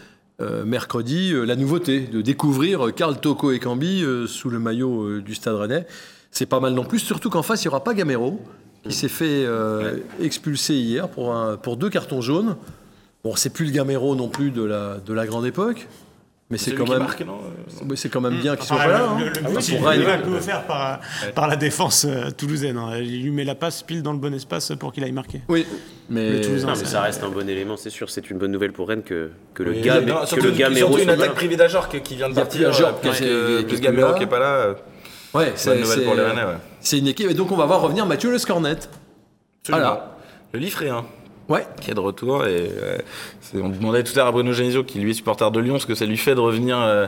[0.40, 4.58] euh, mercredi euh, la nouveauté de découvrir euh, Karl Toko et Cambi euh, sous le
[4.58, 5.86] maillot euh, du Stade Rennais.
[6.32, 8.40] C'est pas mal non plus, surtout qu'en face il n'y aura pas Gamero
[8.88, 12.56] qui s'est fait euh, expulser hier pour, un- pour deux cartons jaunes.
[13.22, 15.86] Bon, c'est plus le Gamero non plus de la, de la grande époque,
[16.51, 18.66] mais c'est lui quand qui même, marque, non euh, mais c'est quand même bien qu'il
[18.66, 18.98] soit Enfin, pas là.
[18.98, 19.18] le, hein.
[19.20, 20.03] le- le Ah but, il pour Rennes.
[20.03, 21.01] est un peu offert par,
[21.34, 22.76] par la défense euh, toulousaine.
[22.76, 22.98] hein.
[22.98, 25.42] Il lui met la passe pile dans le bon espace pour qu'il aille marquer.
[25.48, 25.64] Oui,
[26.09, 28.11] mais Le Non, ça reste un bon élément, c'est sûr.
[28.11, 30.74] C'est une bonne nouvelle pour Rennes que, que le Oui, gars, non, que le gars
[30.74, 32.68] surtout une attaque privée d'Ajorc qui vient de partir.
[32.70, 34.14] Ajorc euh, que- Gamero là.
[34.18, 34.68] qui est pas là.
[35.34, 36.42] ouais, Bonne c'est nouvelle pour les c'est- Rennais.
[36.44, 36.59] ouais.
[36.80, 38.76] c'est une équipe et donc on va voir revenir Mathieu Le Scornet.
[39.68, 40.16] Voilà.
[40.53, 41.05] Le Liffréen.
[41.51, 41.66] Ouais.
[41.80, 42.46] qui est de retour.
[42.46, 42.98] Et euh,
[43.55, 45.86] on demandait tout à l'heure à Bruno Genesio, qui lui est supporter de Lyon, ce
[45.86, 47.07] que ça lui fait de revenir euh,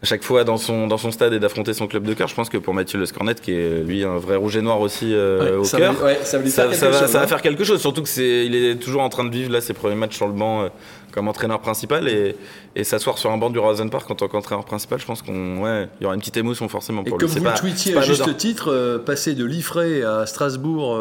[0.00, 2.28] à chaque fois dans son, dans son stade et d'affronter son club de cœur.
[2.28, 5.12] Je pense que pour Mathieu Lescornet, qui est lui un vrai rouge et noir aussi
[5.12, 7.10] euh, Ouais, au cœur, va- ouais, ça va lui ça, faire ça quelque va, chose,
[7.10, 7.26] ça va hein.
[7.26, 7.80] faire quelque chose.
[7.80, 10.28] Surtout que c'est, il est toujours en train de vivre là ses premiers matchs sur
[10.28, 10.68] le banc euh,
[11.10, 12.36] comme entraîneur principal et,
[12.76, 15.00] et s'asseoir sur un banc du Rosen Park en tant qu'entraîneur principal.
[15.00, 17.32] Je pense qu'on, ouais, il y aura une petite émotion forcément Et pour comme lui.
[17.34, 20.96] C'est vous pas- le tweetiez à juste titre, euh, passer de Liffré à Strasbourg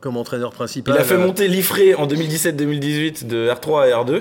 [0.00, 0.94] comme entraîneur principal.
[0.94, 4.20] Il a fait monter l'Ifré en 2017-2018 de R3 à R2.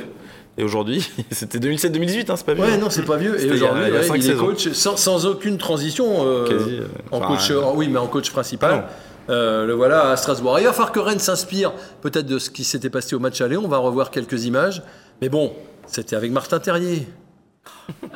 [0.58, 2.64] Et aujourd'hui, c'était 2007-2018, hein, c'est pas vieux.
[2.64, 2.78] Ouais, hein.
[2.78, 3.40] non, c'est pas vieux.
[3.42, 4.46] Et a- aujourd'hui, il y a ouais, cinq il est saisons.
[4.46, 7.50] coach sans, sans aucune transition euh, Quasi, euh, en coach.
[7.52, 8.86] euh, euh, oui, mais en coach principal.
[9.30, 10.58] Euh, le voilà à Strasbourg.
[10.58, 11.72] Et il va falloir que Rennes s'inspire
[12.02, 13.56] peut-être de ce qui s'était passé au match aller.
[13.56, 14.84] On va revoir quelques images.
[15.22, 15.54] Mais bon,
[15.88, 17.08] c'était avec Martin Terrier.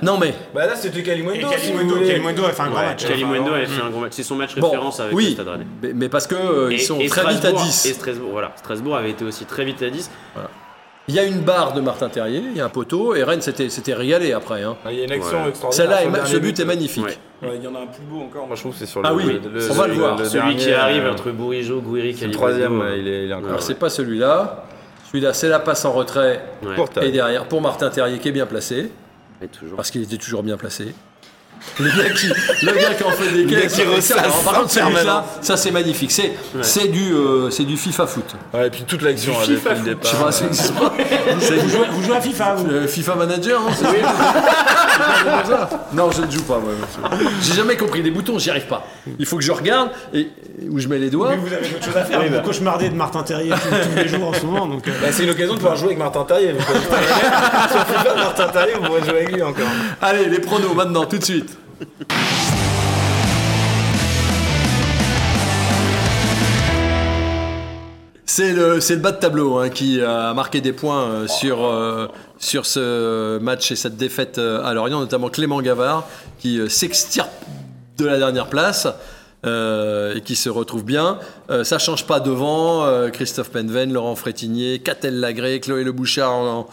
[0.01, 1.47] Non mais Bah là, c'était Et Kalimundo.
[1.51, 3.05] si a fait un grand Ouais, match.
[3.07, 4.13] Kalimundo avait fait un gros match.
[4.15, 5.67] C'est son match bon, référence avec oui, le Stade Rennais.
[5.83, 7.85] mais, mais parce que euh, ils sont très vite à Strasbourg- 10.
[7.85, 8.51] Et Strasbourg, voilà.
[8.57, 10.09] Strasbourg avait été aussi très vite à 10.
[11.07, 13.41] Il y a une barre de Martin Terrier, il y a un poteau, et Rennes
[13.41, 14.63] s'était régalé après.
[14.63, 14.75] hein.
[14.83, 15.49] Ah, Il y a une action Ouais.
[15.49, 15.97] extraordinaire.
[15.99, 17.05] Celle-là, ce but est magnifique.
[17.05, 17.47] Ouais.
[17.49, 19.09] Ouais, il y en a un plus beau encore, moi je trouve, c'est sur Ah
[19.11, 19.15] le.
[19.15, 20.17] oui, le- on va le celui- voir.
[20.17, 23.33] le Celui dernier, qui arrive euh, entre Bourigeau, Gouiri, Le troisième, il est, il est
[23.35, 23.49] encore.
[23.49, 24.63] Alors c'est pas celui-là.
[25.11, 26.41] Celui-là, c'est la passe en retrait
[27.01, 28.91] et derrière pour Martin Terrier qui est bien placé,
[29.43, 29.75] Et toujours.
[29.75, 30.95] parce qu'il était toujours bien placé.
[31.79, 33.73] Le gars qui, le gars qui en fait des gars caisses.
[33.75, 36.11] qui ressasse Alors, par contre, celui-là, ça c'est magnifique.
[36.11, 38.25] C'est c'est du, euh, c'est du FIFA foot.
[38.53, 39.85] Ouais, et puis toute l'action Du FIFA le foot.
[39.85, 40.11] départ.
[40.11, 40.93] Je sais pas,
[41.39, 43.61] c'est Vous jouez, vous jouez à FIFA, vous euh, FIFA Manager.
[43.61, 43.85] hein, c'est-
[45.49, 45.69] ça.
[45.93, 46.59] Non, je ne joue pas.
[46.59, 47.27] moi, monsieur.
[47.41, 48.85] J'ai jamais compris les boutons, j'y arrive pas.
[49.19, 50.29] Il faut que je regarde et
[50.69, 51.31] où je mets les doigts.
[51.31, 52.21] Mais vous avez d'autres choses à faire.
[52.21, 54.65] vous cauchemardez de Martin Terrier tous, tous les jours en ce moment.
[54.67, 56.53] Donc, euh, Bah, c'est une occasion de pouvoir jouer avec Martin Terrier.
[56.57, 59.67] Sur FIFA, Martin Terrier, vous pourrez jouer avec lui encore.
[60.01, 61.54] Allez, les pronos maintenant, tout de suite.
[68.35, 72.07] C'est le, le bas de tableau hein, qui a marqué des points euh, sur, euh,
[72.37, 76.05] sur ce match et cette défaite euh, à Lorient, notamment Clément Gavard
[76.39, 77.31] qui s'extirpe
[77.97, 78.87] de la dernière place.
[79.45, 81.19] et qui se retrouvent bien.
[81.63, 82.85] Ça change pas devant.
[83.13, 86.67] Christophe Penven, Laurent Frétinier, Catel Lagré, Chloé Le Bouchard en,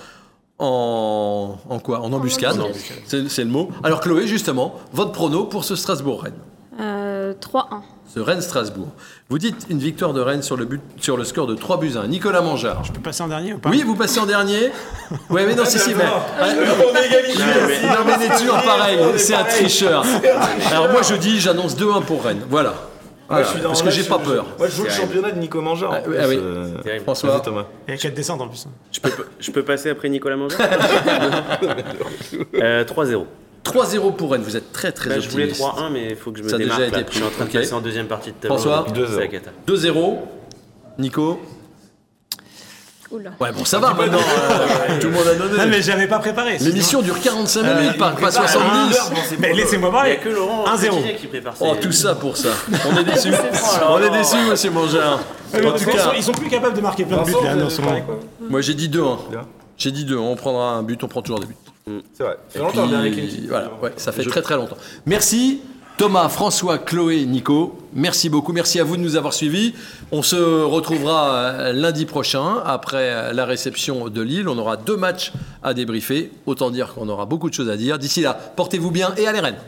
[0.62, 2.00] en, en quoi?
[2.00, 2.58] En embuscade.
[3.06, 3.68] C'est c'est le mot.
[3.82, 6.38] Alors Chloé, justement, votre prono pour ce Strasbourg-Rennes
[6.80, 7.80] Euh, 3-1.
[8.14, 8.88] ce Rennes-Strasbourg.
[9.28, 11.92] Vous dites une victoire de Rennes sur le, but, sur le score de 3 buts
[11.96, 12.08] à 1.
[12.08, 12.84] Nicolas Mangeard.
[12.84, 13.70] Je peux passer en dernier ou pas?
[13.70, 14.70] Oui, vous passez en dernier.
[15.30, 16.04] Oui, mais non, si, si, mais.
[16.40, 17.38] On égalise.
[17.38, 18.98] Non, mais c'est toujours pareil.
[19.16, 20.04] C'est un tricheur.
[20.70, 22.42] Alors, moi, je dis, j'annonce 2-1 pour Rennes.
[22.48, 22.74] Voilà.
[23.32, 24.46] Voilà, je suis dans- parce que j'ai pas je- peur.
[24.58, 25.92] Moi, je joue le championnat de Nico Mangeur.
[25.92, 26.36] Ah, ah oui.
[26.38, 27.02] euh, Terrible.
[27.04, 27.40] François.
[27.40, 27.66] Thomas.
[27.88, 28.66] Il y a 4 descentes en plus.
[28.92, 29.10] Je peux,
[29.40, 30.56] je peux passer après Nicolas Manger
[32.54, 33.26] euh, 3-0.
[33.64, 34.42] 3-0 pour Rennes.
[34.42, 35.62] Vous êtes très, très Bah, je voulais optimiste.
[35.76, 36.88] 3-1, mais il faut que je me Ça a déjà démarque.
[36.92, 37.04] été là.
[37.04, 37.12] pris.
[37.14, 37.54] Je suis en train de Ok.
[37.54, 38.58] passer en deuxième partie de tableau.
[38.58, 39.06] François 2-0.
[39.14, 39.50] C'est la cata.
[39.66, 40.18] 2-0.
[40.98, 41.40] Nico.
[43.12, 43.30] Oula.
[43.40, 44.18] Ouais, bon, ça va maintenant.
[44.18, 45.54] euh, tout le monde a donné.
[45.60, 46.56] Ah, mais j'avais pas préparé.
[46.58, 49.12] L'émission dure 45 minutes, pas, pas 70.
[49.38, 50.12] Mais laissez-moi Il n'y parler.
[50.12, 50.76] a que Laurent 1-0.
[50.78, 52.48] Frétinier qui prépare Oh, ses- tout ça pour ça.
[52.90, 53.32] On est déçus.
[53.88, 55.20] On est déçus, monsieur Mangard.
[55.54, 57.44] En tout Ils sont, cas, ils sont plus capables de marquer plein de buts Vincent,
[57.44, 57.90] là, vous en avez ce moment.
[57.90, 59.18] parlé, quoi moi j'ai dit 2-1.
[59.30, 59.40] Bien.
[59.76, 61.56] J'ai dit 2 On prendra un but, on prend toujours des buts.
[62.14, 62.34] C'est vrai.
[62.34, 63.46] Et C'est longtemps, puis, sheet.
[63.48, 64.76] Voilà, ouais, ça fait très très longtemps.
[65.04, 65.60] Merci
[65.98, 67.78] Thomas, François, Chloé, Nico.
[67.92, 68.52] Merci beaucoup.
[68.52, 69.74] Merci à vous de nous avoir suivis.
[70.10, 74.48] On se retrouvera euh, lundi prochain après la réception de Lille.
[74.48, 75.32] On aura deux matchs
[75.62, 76.32] à débriefer.
[76.46, 77.98] Autant dire qu'on aura beaucoup de choses à dire.
[77.98, 79.58] D'ici là, portez-vous bien et allez Rennes.